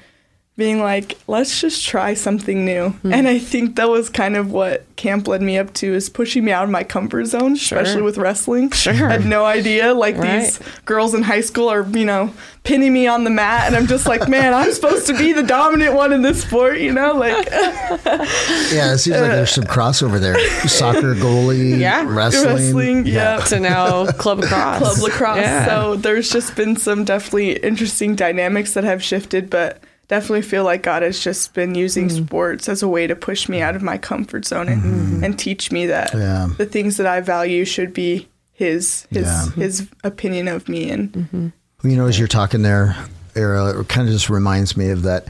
being 0.56 0.78
like 0.78 1.18
let's 1.26 1.60
just 1.60 1.84
try 1.84 2.14
something 2.14 2.64
new 2.64 2.90
hmm. 2.90 3.12
and 3.12 3.26
i 3.26 3.38
think 3.38 3.74
that 3.74 3.88
was 3.88 4.08
kind 4.08 4.36
of 4.36 4.52
what 4.52 4.84
camp 4.94 5.26
led 5.26 5.42
me 5.42 5.58
up 5.58 5.74
to 5.74 5.92
is 5.92 6.08
pushing 6.08 6.44
me 6.44 6.52
out 6.52 6.62
of 6.62 6.70
my 6.70 6.84
comfort 6.84 7.24
zone 7.24 7.54
especially 7.54 8.02
with 8.02 8.16
wrestling 8.18 8.70
Sure. 8.70 8.92
I 9.08 9.12
had 9.14 9.26
no 9.26 9.44
idea 9.44 9.92
like 9.94 10.16
Right. 10.16 10.42
these 10.42 10.60
girls 10.84 11.12
in 11.12 11.22
high 11.24 11.40
school 11.40 11.68
are 11.68 11.82
you 11.88 12.04
know 12.04 12.32
pinning 12.62 12.92
me 12.92 13.08
on 13.08 13.24
the 13.24 13.30
mat 13.30 13.66
and 13.66 13.74
i'm 13.74 13.88
just 13.88 14.06
like 14.06 14.28
man 14.28 14.54
i'm 14.54 14.70
supposed 14.72 15.08
to 15.08 15.18
be 15.18 15.32
the 15.32 15.42
dominant 15.42 15.92
one 15.94 16.12
in 16.12 16.22
this 16.22 16.42
sport 16.42 16.78
you 16.78 16.92
know 16.92 17.14
like 17.14 17.48
Yeah, 17.50 18.94
it 18.94 18.98
seems 18.98 19.16
like 19.20 19.30
there's 19.32 19.50
some 19.50 19.64
crossover 19.64 20.18
there. 20.20 20.38
Soccer 20.68 21.14
goalie, 21.14 21.78
Yeah. 21.78 22.04
wrestling. 22.08 22.54
wrestling 22.54 23.06
yeah, 23.06 23.38
to 23.38 23.60
now 23.60 24.06
club 24.12 24.38
lacrosse. 24.38 24.78
club 24.78 24.98
lacrosse 24.98 25.36
Yeah. 25.38 25.66
so 25.66 25.96
there's 25.96 26.30
just 26.30 26.54
been 26.56 26.76
some 26.76 27.04
definitely 27.04 27.56
interesting 27.56 28.14
dynamics 28.14 28.74
that 28.74 28.84
have 28.84 29.02
shifted 29.02 29.50
but 29.50 29.82
definitely 30.14 30.42
feel 30.42 30.64
like 30.64 30.82
god 30.82 31.02
has 31.02 31.18
just 31.20 31.54
been 31.54 31.74
using 31.74 32.08
Mm. 32.08 32.24
sports 32.26 32.68
as 32.68 32.82
a 32.82 32.88
way 32.88 33.06
to 33.06 33.16
push 33.16 33.48
me 33.48 33.60
out 33.60 33.74
of 33.76 33.82
my 33.82 33.98
comfort 33.98 34.44
zone 34.46 34.68
and, 34.68 35.24
and 35.24 35.38
teach 35.38 35.70
me 35.72 35.86
that 35.86 36.10
Mm-hmm. 36.10 36.20
Yeah. 36.20 36.48
the 36.58 36.66
things 36.66 36.96
that 36.98 37.06
i 37.06 37.20
value 37.20 37.64
should 37.64 37.92
be 37.92 38.28
his 38.52 39.06
his 39.10 39.26
Yeah. 39.26 39.50
his 39.62 39.88
opinion 40.04 40.48
of 40.48 40.68
me 40.68 40.90
and 40.90 41.12
Mm-hmm. 41.12 41.48
You 41.90 41.96
know, 41.98 42.06
as 42.06 42.18
you're 42.18 42.28
talking 42.28 42.62
there, 42.62 42.96
Era, 43.34 43.78
it 43.80 43.88
kind 43.88 44.08
of 44.08 44.14
just 44.14 44.30
reminds 44.30 44.74
me 44.74 44.88
of 44.88 45.02
that, 45.02 45.26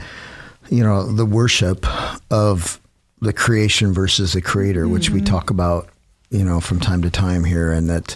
you 0.69 0.83
know, 0.85 1.03
the 1.11 1.25
worship 1.25 1.85
of 2.31 2.79
the 3.19 3.33
creation 3.33 3.91
versus 3.93 4.31
the 4.33 4.41
creator, 4.41 4.87
which 4.87 5.09
we 5.09 5.19
talk 5.19 5.49
about, 5.49 5.89
you 6.29 6.45
know, 6.45 6.61
from 6.61 6.79
time 6.79 7.01
to 7.01 7.09
time 7.09 7.43
here. 7.43 7.73
And 7.73 7.89
that, 7.89 8.15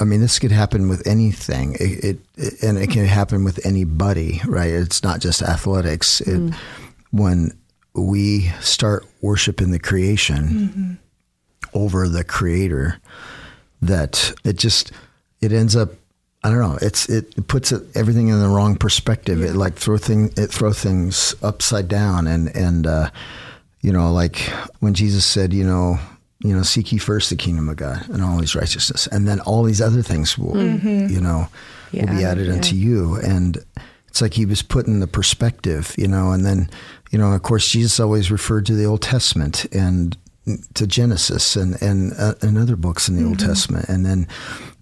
I 0.00 0.04
mean, 0.04 0.20
this 0.20 0.38
could 0.38 0.50
happen 0.50 0.88
with 0.88 1.06
anything, 1.06 1.76
it, 1.78 2.18
it 2.36 2.62
and 2.62 2.78
it 2.78 2.90
can 2.90 3.04
happen 3.04 3.44
with 3.44 3.64
anybody, 3.64 4.40
right? 4.46 4.70
It's 4.70 5.02
not 5.04 5.20
just 5.20 5.40
athletics. 5.42 6.20
It, 6.20 6.52
When 7.12 7.56
we 7.94 8.50
start 8.60 9.06
worshiping 9.20 9.70
the 9.70 9.78
creation 9.78 10.98
over 11.72 12.08
the 12.08 12.24
creator, 12.24 12.98
that 13.82 14.34
it 14.44 14.56
just 14.56 14.90
it 15.40 15.52
ends 15.52 15.76
up 15.76 15.90
I 16.42 16.50
don't 16.50 16.58
know. 16.58 16.78
It's 16.82 17.08
it 17.08 17.46
puts 17.46 17.72
it, 17.72 17.82
everything 17.94 18.28
in 18.28 18.38
the 18.38 18.48
wrong 18.48 18.76
perspective. 18.76 19.42
It 19.42 19.54
like 19.54 19.76
throw 19.76 19.96
thing 19.96 20.30
it 20.36 20.48
throw 20.48 20.72
things 20.72 21.34
upside 21.42 21.88
down 21.88 22.26
and 22.26 22.54
and 22.54 22.86
uh, 22.86 23.10
you 23.80 23.92
know 23.92 24.12
like 24.12 24.38
when 24.80 24.92
Jesus 24.92 25.24
said 25.24 25.54
you 25.54 25.64
know 25.64 25.98
you 26.40 26.54
know 26.54 26.62
seek 26.62 26.92
ye 26.92 26.98
first 26.98 27.30
the 27.30 27.36
kingdom 27.36 27.68
of 27.68 27.76
God 27.76 28.08
and 28.08 28.22
all 28.22 28.38
His 28.38 28.54
righteousness. 28.54 29.06
And 29.08 29.26
then 29.26 29.40
all 29.40 29.62
these 29.62 29.80
other 29.80 30.02
things 30.02 30.36
will 30.38 30.56
you 30.56 31.20
know 31.20 31.48
will 31.92 32.06
be 32.06 32.24
added 32.24 32.48
yeah. 32.48 32.54
unto 32.54 32.74
you. 32.74 33.16
And 33.16 33.58
it's 34.08 34.20
like 34.22 34.34
he 34.34 34.46
was 34.46 34.62
putting 34.62 35.00
the 35.00 35.08
perspective 35.08 35.92
you 35.98 36.06
know 36.06 36.30
and 36.30 36.46
then 36.46 36.70
you 37.10 37.18
know 37.18 37.32
of 37.32 37.42
course 37.42 37.68
Jesus 37.68 37.98
always 37.98 38.30
referred 38.30 38.64
to 38.66 38.74
the 38.74 38.84
Old 38.84 39.02
Testament 39.02 39.66
and 39.72 40.16
to 40.74 40.86
Genesis 40.86 41.56
and 41.56 41.80
and, 41.82 42.12
uh, 42.18 42.34
and 42.42 42.58
other 42.58 42.76
books 42.76 43.08
in 43.08 43.16
the 43.16 43.26
Old 43.26 43.38
Testament. 43.38 43.88
And 43.88 44.04
then 44.04 44.28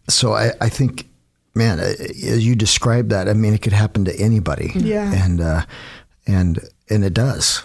so 0.08 0.34
I, 0.34 0.52
I 0.60 0.68
think 0.68 1.08
man 1.54 1.78
uh, 1.80 1.94
as 2.00 2.44
you 2.46 2.56
describe 2.56 3.08
that 3.10 3.28
I 3.28 3.34
mean 3.34 3.54
it 3.54 3.62
could 3.62 3.72
happen 3.72 4.04
to 4.04 4.16
anybody. 4.20 4.72
Yeah. 4.74 5.12
and 5.12 5.40
uh, 5.40 5.64
and 6.26 6.58
and 6.90 7.04
it 7.04 7.14
does 7.14 7.64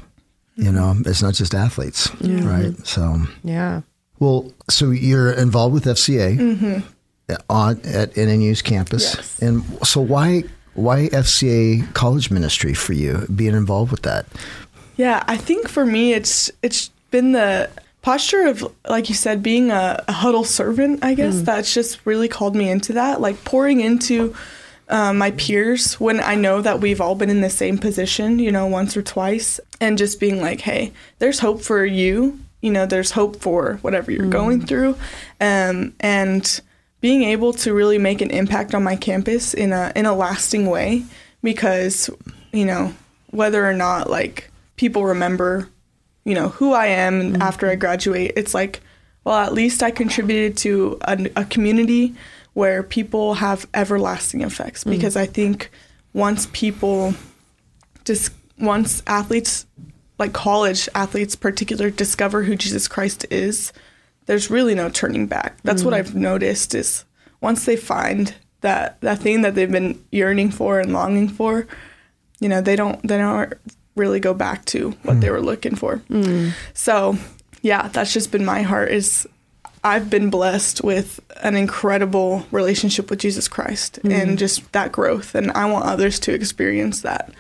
you 0.58 0.66
mm-hmm. 0.72 0.76
know 0.76 0.96
it's 1.06 1.22
not 1.22 1.34
just 1.34 1.54
athletes 1.56 2.10
right? 2.22 2.74
Mm-hmm. 2.74 2.84
So 2.84 3.22
Yeah. 3.44 3.82
well 4.20 4.52
so 4.70 4.92
you're 4.92 5.32
involved 5.32 5.74
with 5.74 5.86
FCA 5.86 6.38
mm-hmm. 6.38 7.34
on 7.50 7.80
at 7.86 8.14
NNU's 8.16 8.62
campus. 8.62 9.16
Yes. 9.16 9.40
and 9.42 9.64
so 9.88 10.02
why 10.02 10.44
why 10.74 11.08
FCA 11.10 11.92
college 11.94 12.30
ministry 12.32 12.74
for 12.74 12.94
you 12.94 13.26
being 13.34 13.56
involved 13.56 13.92
with 13.92 14.02
that? 14.04 14.26
Yeah, 14.96 15.24
I 15.28 15.38
think 15.38 15.70
for 15.70 15.86
me 15.86 16.14
it's 16.14 16.52
it's 16.62 16.90
been 17.12 17.32
the 17.32 17.70
posture 18.02 18.46
of 18.48 18.64
like 18.88 19.10
you 19.10 19.16
said 19.16 19.42
being 19.44 19.70
a, 19.70 20.02
a 20.08 20.12
huddle 20.14 20.46
servant 20.46 21.04
i 21.04 21.14
guess 21.14 21.36
Mm. 21.42 21.46
that's 21.46 21.74
just 21.74 22.00
really 22.06 22.30
called 22.30 22.56
me 22.56 22.70
into 22.70 22.94
that 22.94 23.20
like 23.20 23.44
pouring 23.44 23.82
into 23.82 24.34
uh, 24.90 25.14
my 25.14 25.32
peers 25.32 26.00
when 26.00 26.20
i 26.20 26.36
know 26.36 26.62
that 26.62 26.80
we've 26.80 27.02
all 27.02 27.16
been 27.16 27.30
in 27.30 27.42
the 27.42 27.50
same 27.50 27.78
position 27.78 28.40
you 28.40 28.52
know 28.52 28.66
once 28.66 28.96
or 28.96 29.02
twice 29.02 29.60
and 29.82 29.98
just 29.98 30.20
being 30.20 30.42
like 30.42 30.62
hey 30.62 30.92
there's 31.20 31.40
hope 31.40 31.62
for 31.62 31.86
you 31.86 32.40
you 32.62 32.72
know 32.72 32.86
there's 32.86 33.12
hope 33.12 33.36
for 33.42 33.76
whatever 33.82 34.12
you're 34.12 34.30
going 34.30 34.66
through 34.66 34.96
um, 35.42 35.94
and 36.00 36.62
being 37.00 37.24
able 37.24 37.54
to 37.54 37.74
really 37.74 37.98
make 37.98 38.22
an 38.22 38.32
impact 38.32 38.74
on 38.74 38.84
my 38.84 38.96
campus 38.96 39.54
in 39.54 39.72
a 39.72 39.92
in 39.96 40.06
a 40.06 40.16
lasting 40.16 40.66
way 40.66 41.04
because 41.44 42.10
you 42.52 42.66
know 42.66 42.94
whether 43.32 43.68
or 43.68 43.74
not 43.74 44.10
like 44.10 44.50
people 44.78 45.06
remember 45.06 45.70
you 46.28 46.36
know 46.36 46.50
who 46.50 46.74
I 46.74 46.88
am 46.88 47.42
after 47.42 47.70
I 47.70 47.76
graduate. 47.76 48.34
It's 48.36 48.54
like, 48.54 48.82
well, 49.24 49.38
at 49.38 49.54
least 49.54 49.82
I 49.82 49.92
contributed 49.92 50.58
to 50.58 51.00
a, 51.02 51.30
a 51.38 51.46
community 51.46 52.16
where 52.58 52.82
people 52.82 53.36
have 53.36 53.68
everlasting 53.76 54.42
effects. 54.42 54.84
Mm. 54.84 54.90
Because 54.90 55.16
I 55.16 55.28
think 55.28 55.70
once 56.14 56.48
people 56.54 57.14
just 58.04 58.32
once 58.58 59.04
athletes 59.06 59.68
like 60.18 60.34
college 60.34 60.90
athletes 60.96 61.36
particular 61.36 61.92
discover 61.92 62.42
who 62.42 62.56
Jesus 62.56 62.88
Christ 62.88 63.28
is, 63.30 63.72
there's 64.26 64.50
really 64.50 64.74
no 64.74 64.90
turning 64.90 65.28
back. 65.28 65.62
That's 65.62 65.84
what 65.84 65.94
mm. 65.94 65.98
I've 65.98 66.16
noticed 66.16 66.74
is 66.74 67.06
once 67.42 67.66
they 67.66 67.76
find 67.76 68.34
that 68.62 69.00
that 69.02 69.20
thing 69.20 69.44
that 69.44 69.54
they've 69.54 69.72
been 69.72 70.04
yearning 70.12 70.50
for 70.50 70.80
and 70.80 70.94
longing 70.94 71.30
for, 71.30 71.68
you 72.40 72.50
know, 72.50 72.60
they 72.60 72.76
don't 72.76 73.08
they 73.08 73.20
don't 73.20 73.54
really 73.96 74.20
go 74.20 74.34
back 74.34 74.66
to 74.66 74.96
what 75.04 75.22
they 75.22 75.28
mm. 75.28 75.34
were 75.34 75.42
looking 75.42 75.76
for. 75.76 76.02
So, 76.74 77.18
yeah, 77.62 77.90
that's 77.90 78.14
just 78.14 78.32
been 78.32 78.46
my 78.46 78.64
heart 78.64 78.90
is 78.90 79.28
I've 79.88 80.10
been 80.10 80.30
blessed 80.30 80.84
with 80.84 81.20
an 81.42 81.56
incredible 81.56 82.46
relationship 82.52 83.10
with 83.10 83.20
Jesus 83.20 83.48
Christ 83.48 84.00
and 84.04 84.38
just 84.38 84.72
that 84.74 84.92
growth 84.92 85.34
and 85.36 85.52
I 85.52 85.66
want 85.72 85.86
others 85.86 86.20
to 86.22 86.34
experience 86.34 87.02
that. 87.02 87.32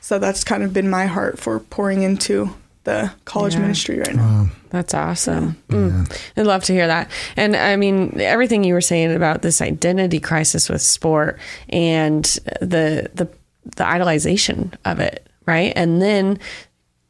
So 0.00 0.18
that's 0.18 0.44
kind 0.44 0.62
of 0.62 0.72
been 0.72 0.90
my 0.90 1.06
heart 1.06 1.38
for 1.38 1.58
pouring 1.60 2.02
into 2.02 2.50
the 2.84 3.10
college 3.24 3.54
Yeah. 3.54 3.60
ministry 3.60 3.98
right 3.98 4.14
now. 4.14 4.48
That's 4.70 4.92
awesome. 4.92 5.56
Mm. 5.70 6.14
I'd 6.36 6.46
love 6.46 6.64
to 6.64 6.72
hear 6.74 6.86
that. 6.86 7.10
And 7.36 7.56
I 7.56 7.76
mean, 7.76 8.20
everything 8.20 8.62
you 8.64 8.74
were 8.74 8.82
saying 8.82 9.14
about 9.14 9.40
this 9.40 9.62
identity 9.62 10.20
crisis 10.20 10.68
with 10.68 10.82
sport 10.82 11.38
and 11.70 12.24
the 12.60 13.08
the 13.14 13.28
the 13.76 13.84
idolization 13.84 14.74
of 14.84 15.00
it, 15.00 15.26
right? 15.46 15.72
And 15.74 16.02
then 16.02 16.38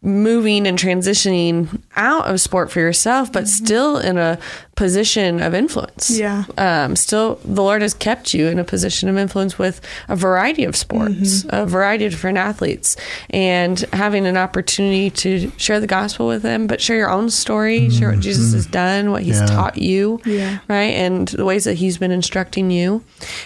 moving 0.03 0.67
and 0.67 0.79
transitioning 0.79 1.81
out 1.97 2.27
of 2.27 2.39
sport 2.41 2.71
for 2.71 2.79
yourself, 2.79 3.33
but 3.33 3.49
still 3.49 3.97
in 3.99 4.19
a 4.19 4.39
position 4.77 5.41
of 5.41 5.55
influence. 5.55 6.11
Yeah. 6.11 6.45
Um, 6.59 6.97
still, 6.97 7.37
the 7.45 7.63
Lord 7.63 7.83
has 7.83 7.95
kept 7.95 8.35
you 8.35 8.49
in 8.49 8.59
a 8.59 8.65
position 8.65 9.09
of 9.09 9.17
influence 9.17 9.59
with 9.59 9.81
a 10.09 10.17
variety 10.17 10.65
of 10.65 10.75
sports, 10.77 11.45
a 11.49 11.65
variety 11.67 12.05
of 12.07 12.11
different 12.13 12.39
athletes, 12.39 12.97
and 13.31 13.79
having 13.93 14.27
an 14.27 14.37
opportunity 14.37 15.11
to 15.11 15.51
share 15.57 15.81
the 15.81 15.87
gospel 15.87 16.27
with 16.27 16.43
them, 16.43 16.67
but 16.67 16.81
share 16.81 16.97
your 16.97 17.11
own 17.11 17.31
story, 17.31 17.89
share 17.91 18.11
what 18.11 18.21
Jesus 18.21 18.53
has 18.53 18.67
done, 18.67 19.11
what 19.11 19.23
He's 19.23 19.39
Yeah. 19.41 19.47
taught 19.47 19.79
you, 19.79 20.21
Yeah. 20.25 20.59
right, 20.69 20.93
and 20.95 21.29
the 21.29 21.45
ways 21.45 21.65
that 21.65 21.75
He's 21.75 21.99
been 21.99 22.11
instructing 22.11 22.71
you. 22.71 23.03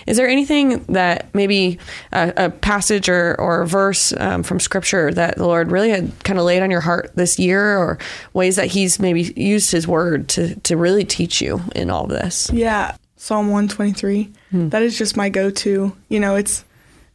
Is 0.07 0.17
there 0.17 0.29
anything 0.29 0.85
that 0.89 1.29
maybe 1.35 1.79
a, 2.13 2.33
a 2.37 2.51
passage 2.51 3.09
or, 3.09 3.35
or 3.39 3.63
a 3.63 3.67
verse 3.67 4.13
um, 4.17 4.43
from 4.43 4.61
Scripture 4.61 5.13
that 5.13 5.37
the 5.37 5.47
Lord 5.47 5.71
really 5.71 5.91
had 5.91 6.13
kind 6.25 6.39
of 6.39 6.45
laid 6.45 6.63
on 6.63 6.71
your 6.71 6.81
heart 6.81 7.11
this 7.17 7.39
year, 7.39 7.77
or 7.77 7.99
ways 8.33 8.57
that 8.57 8.69
He's 8.69 8.99
maybe 8.99 9.33
used 9.37 9.71
His 9.73 9.87
Word 9.87 10.29
to 10.31 10.55
to 10.61 10.77
really 10.77 11.05
teach 11.05 11.18
you 11.41 11.63
in 11.75 11.91
all 11.91 12.07
this? 12.07 12.51
Yeah, 12.53 12.97
Psalm 13.17 13.49
123. 13.49 14.33
Hmm. 14.51 14.69
That 14.69 14.83
is 14.83 14.97
just 14.97 15.17
my 15.17 15.29
go-to. 15.29 15.97
You 16.09 16.21
know, 16.21 16.37
it's 16.37 16.65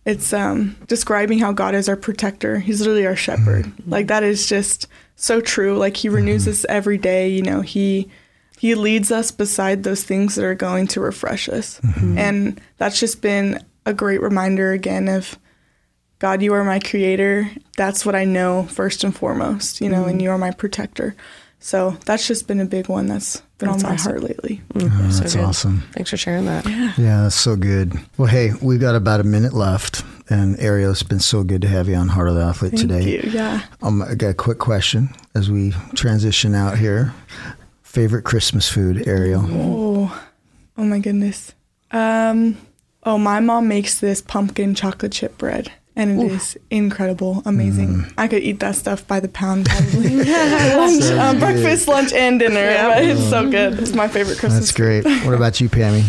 it's 0.06 0.34
um 0.34 0.76
describing 0.88 1.40
how 1.40 1.52
God 1.52 1.76
is 1.76 1.88
our 1.88 1.96
protector. 1.96 2.60
He's 2.60 2.80
literally 2.82 3.08
our 3.08 3.16
shepherd. 3.16 3.66
Hmm. 3.66 3.90
Like 3.90 4.08
that 4.08 4.24
is 4.24 4.48
just 4.48 4.88
so 5.16 5.42
true. 5.42 5.78
Like 5.78 5.98
he 5.98 6.10
renews 6.10 6.46
hmm. 6.46 6.52
us 6.52 6.66
every 6.70 6.98
day, 6.98 7.30
you 7.30 7.42
know. 7.42 7.62
He 7.62 8.10
he 8.58 8.76
leads 8.76 9.12
us 9.12 9.32
beside 9.32 9.84
those 9.84 10.04
things 10.04 10.36
that 10.36 10.46
are 10.46 10.56
going 10.56 10.88
to 10.88 11.02
refresh 11.02 11.50
us. 11.50 11.82
And 12.18 12.62
that's 12.78 12.98
just 12.98 13.22
been 13.22 13.62
a 13.86 13.94
great 13.94 14.22
reminder 14.22 14.72
again 14.72 15.10
of 15.10 15.38
God, 16.20 16.42
you 16.42 16.54
are 16.54 16.64
my 16.64 16.80
creator. 16.80 17.52
That's 17.76 18.06
what 18.06 18.16
I 18.16 18.24
know 18.24 18.64
first 18.64 19.04
and 19.04 19.14
foremost, 19.14 19.82
you 19.82 19.90
know, 19.90 20.06
and 20.06 20.22
you 20.22 20.30
are 20.30 20.38
my 20.38 20.52
protector. 20.52 21.18
So 21.64 21.92
that's 22.06 22.28
just 22.28 22.46
been 22.46 22.60
a 22.60 22.66
big 22.66 22.90
one 22.90 23.08
that's 23.08 23.42
been 23.58 23.70
That's 23.70 23.86
on 23.86 23.90
my 23.90 23.94
awesome. 23.96 24.12
heart 24.12 24.24
lately. 24.24 24.62
Mm, 24.74 25.12
so 25.14 25.20
that's 25.22 25.36
good. 25.36 25.46
awesome. 25.46 25.84
Thanks 25.94 26.10
for 26.10 26.18
sharing 26.18 26.44
that. 26.44 26.66
Yeah, 26.66 26.94
yeah, 26.98 27.22
that's 27.24 27.36
so 27.36 27.56
good. 27.56 27.94
Well, 28.18 28.28
hey, 28.28 28.52
we've 28.62 28.82
got 28.82 28.96
about 28.96 29.22
a 29.22 29.24
minute 29.24 29.54
left, 29.54 30.04
and 30.30 30.60
Ariel, 30.60 30.92
it's 30.92 31.04
been 31.04 31.22
so 31.22 31.42
good 31.46 31.62
to 31.62 31.70
have 31.70 31.88
you 31.88 31.96
on 31.96 32.10
Heart 32.10 32.28
of 32.28 32.36
the 32.36 32.42
Athlete 32.44 32.76
today. 32.76 33.04
Thank 33.04 33.22
today. 33.22 33.28
you. 33.30 33.34
Yeah. 33.34 33.62
Um, 33.82 34.02
I 34.02 34.14
got 34.16 34.28
a 34.28 34.34
quick 34.34 34.60
question 34.60 35.16
as 35.36 35.50
we 35.50 35.72
transition 35.96 36.54
out 36.54 36.78
here. 36.78 37.14
Favorite 37.82 38.24
Christmas 38.24 38.68
food, 38.70 39.08
Ariel? 39.08 39.46
Oh, 39.48 40.24
oh 40.78 40.84
my 40.84 41.00
goodness. 41.00 41.54
Um, 41.92 42.58
oh, 43.04 43.18
my 43.18 43.40
mom 43.40 43.70
makes 43.70 44.02
this 44.02 44.22
pumpkin 44.22 44.76
chocolate 44.76 45.14
chip 45.14 45.38
bread, 45.38 45.72
and 45.96 46.22
it 46.22 46.32
is 46.32 46.58
incredible, 46.70 47.42
amazing. 47.46 48.06
I 48.18 48.28
could 48.28 48.44
eat 48.44 48.60
that 48.62 48.76
stuff 48.76 49.08
by 49.08 49.20
the 49.20 49.28
pound 49.28 49.68
probably. 49.68 50.18
lunch, 50.24 51.04
um, 51.06 51.40
breakfast, 51.40 51.88
lunch, 51.88 52.14
and 52.14 52.40
dinner. 52.40 52.76
But 52.90 53.04
it's 53.04 53.30
so 53.30 53.50
good. 53.50 53.80
It's 53.80 53.94
my 53.94 54.08
favorite 54.08 54.40
Christmas. 54.40 54.66
That's 54.66 54.72
great. 54.72 55.06
What 55.26 55.34
about 55.34 55.62
you, 55.62 55.70
Pami? 55.70 56.04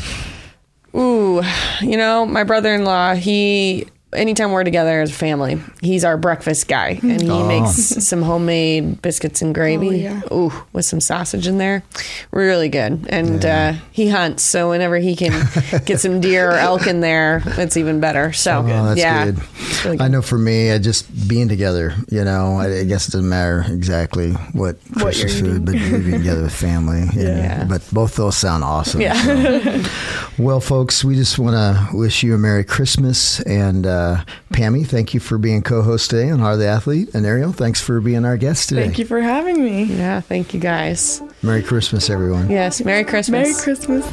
Ooh, 0.96 1.42
you 1.80 1.96
know, 1.96 2.24
my 2.24 2.44
brother-in-law, 2.44 3.14
he 3.14 3.86
anytime 4.14 4.52
we're 4.52 4.64
together 4.64 5.00
as 5.00 5.10
a 5.10 5.14
family, 5.14 5.60
he's 5.80 6.04
our 6.04 6.16
breakfast 6.16 6.68
guy 6.68 6.98
and 7.02 7.20
he 7.20 7.30
Oh. 7.30 7.46
makes 7.46 7.74
some 8.06 8.22
homemade 8.22 9.02
biscuits 9.02 9.42
and 9.42 9.54
gravy. 9.54 9.88
Oh, 9.88 9.90
yeah. 9.92 10.20
Ooh, 10.32 10.52
with 10.72 10.84
some 10.84 11.00
sausage 11.00 11.46
in 11.46 11.58
there. 11.58 11.82
Really 12.30 12.68
good. 12.68 13.06
And 13.08 13.44
uh, 13.44 13.72
he 13.92 14.08
hunts, 14.08 14.42
so 14.42 14.70
whenever 14.70 14.96
he 14.98 15.16
can 15.16 15.32
get 15.84 16.00
some 16.00 16.20
deer 16.20 16.50
or 16.50 16.54
elk 16.54 16.86
in 16.86 17.00
there, 17.00 17.42
it's 17.46 17.76
even 17.76 18.00
better. 18.00 18.32
So, 18.32 18.58
Oh, 18.60 18.84
that's 18.86 18.98
yeah. 19.00 19.24
good. 19.26 19.38
It's 19.60 19.84
really 19.84 20.00
I 20.00 20.08
know 20.08 20.22
for 20.22 20.38
me, 20.38 20.70
I 20.72 20.78
just 20.78 21.28
being 21.28 21.48
together, 21.48 21.94
you 22.10 22.24
know, 22.24 22.58
I, 22.58 22.80
I 22.80 22.84
guess 22.84 23.08
it 23.08 23.12
doesn't 23.12 23.28
matter 23.28 23.64
exactly 23.68 24.32
what 24.52 24.76
What 24.94 25.16
you're 25.16 25.26
Christmas 25.28 25.40
food, 25.40 25.64
but 25.64 25.72
being 25.72 26.10
together 26.12 26.42
with 26.42 26.54
family. 26.54 27.02
and- 27.02 27.14
Yeah. 27.14 27.64
But 27.68 27.82
both 27.92 28.16
those 28.16 28.36
sound 28.36 28.64
awesome. 28.64 29.00
Yeah. 29.00 29.14
so. 29.22 29.82
Well, 30.36 30.58
folks, 30.60 31.04
we 31.04 31.14
just 31.14 31.38
want 31.38 31.54
to 31.54 31.96
wish 31.96 32.24
you 32.24 32.34
a 32.34 32.38
Merry 32.38 32.64
Christmas. 32.64 33.38
And 33.42 33.86
uh, 33.86 34.03
Uh, 34.04 34.24
Pami, 34.52 34.86
thank 34.86 35.14
you 35.14 35.20
for 35.20 35.38
being 35.38 35.62
co 35.62 35.82
host 35.82 36.10
today 36.10 36.30
on 36.30 36.38
Heart 36.38 36.54
of 36.54 36.58
the 36.60 36.66
Athlete. 36.66 37.14
And 37.14 37.24
Ariel, 37.24 37.52
thanks 37.52 37.80
for 37.80 38.00
being 38.00 38.24
our 38.24 38.36
guest 38.36 38.68
today. 38.68 38.82
Thank 38.82 38.98
you 38.98 39.06
for 39.06 39.20
having 39.20 39.64
me. 39.64 39.84
Yeah, 39.84 40.20
thank 40.20 40.52
you 40.52 40.60
guys. 40.60 41.22
Merry 41.42 41.62
Christmas, 41.62 42.10
everyone. 42.10 42.50
Yes, 42.50 42.84
Merry 42.84 43.04
Christmas. 43.04 43.48
Merry 43.48 43.54
Christmas. 43.54 44.06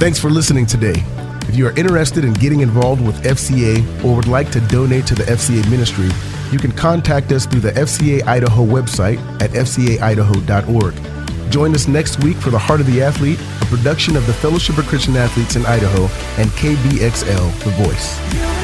Thanks 0.00 0.18
for 0.18 0.30
listening 0.30 0.66
today. 0.66 0.94
If 1.48 1.56
you 1.56 1.66
are 1.66 1.78
interested 1.78 2.24
in 2.24 2.34
getting 2.34 2.60
involved 2.60 3.04
with 3.06 3.22
FCA 3.22 4.04
or 4.04 4.16
would 4.16 4.26
like 4.28 4.50
to 4.52 4.60
donate 4.62 5.06
to 5.06 5.14
the 5.14 5.24
FCA 5.24 5.68
ministry, 5.70 6.10
you 6.52 6.58
can 6.58 6.72
contact 6.72 7.32
us 7.32 7.46
through 7.46 7.60
the 7.60 7.72
FCA 7.72 8.22
Idaho 8.26 8.66
website 8.66 9.18
at 9.40 9.50
fcaidaho.org. 9.50 10.94
Join 11.50 11.74
us 11.74 11.88
next 11.88 12.22
week 12.22 12.36
for 12.36 12.50
The 12.50 12.58
Heart 12.58 12.80
of 12.80 12.86
the 12.86 13.02
Athlete, 13.02 13.40
a 13.62 13.64
production 13.66 14.16
of 14.16 14.26
the 14.26 14.34
Fellowship 14.34 14.76
of 14.76 14.86
Christian 14.86 15.16
Athletes 15.16 15.56
in 15.56 15.64
Idaho 15.64 16.02
and 16.40 16.50
KBXL, 16.50 17.64
The 17.64 17.70
Voice. 17.82 18.57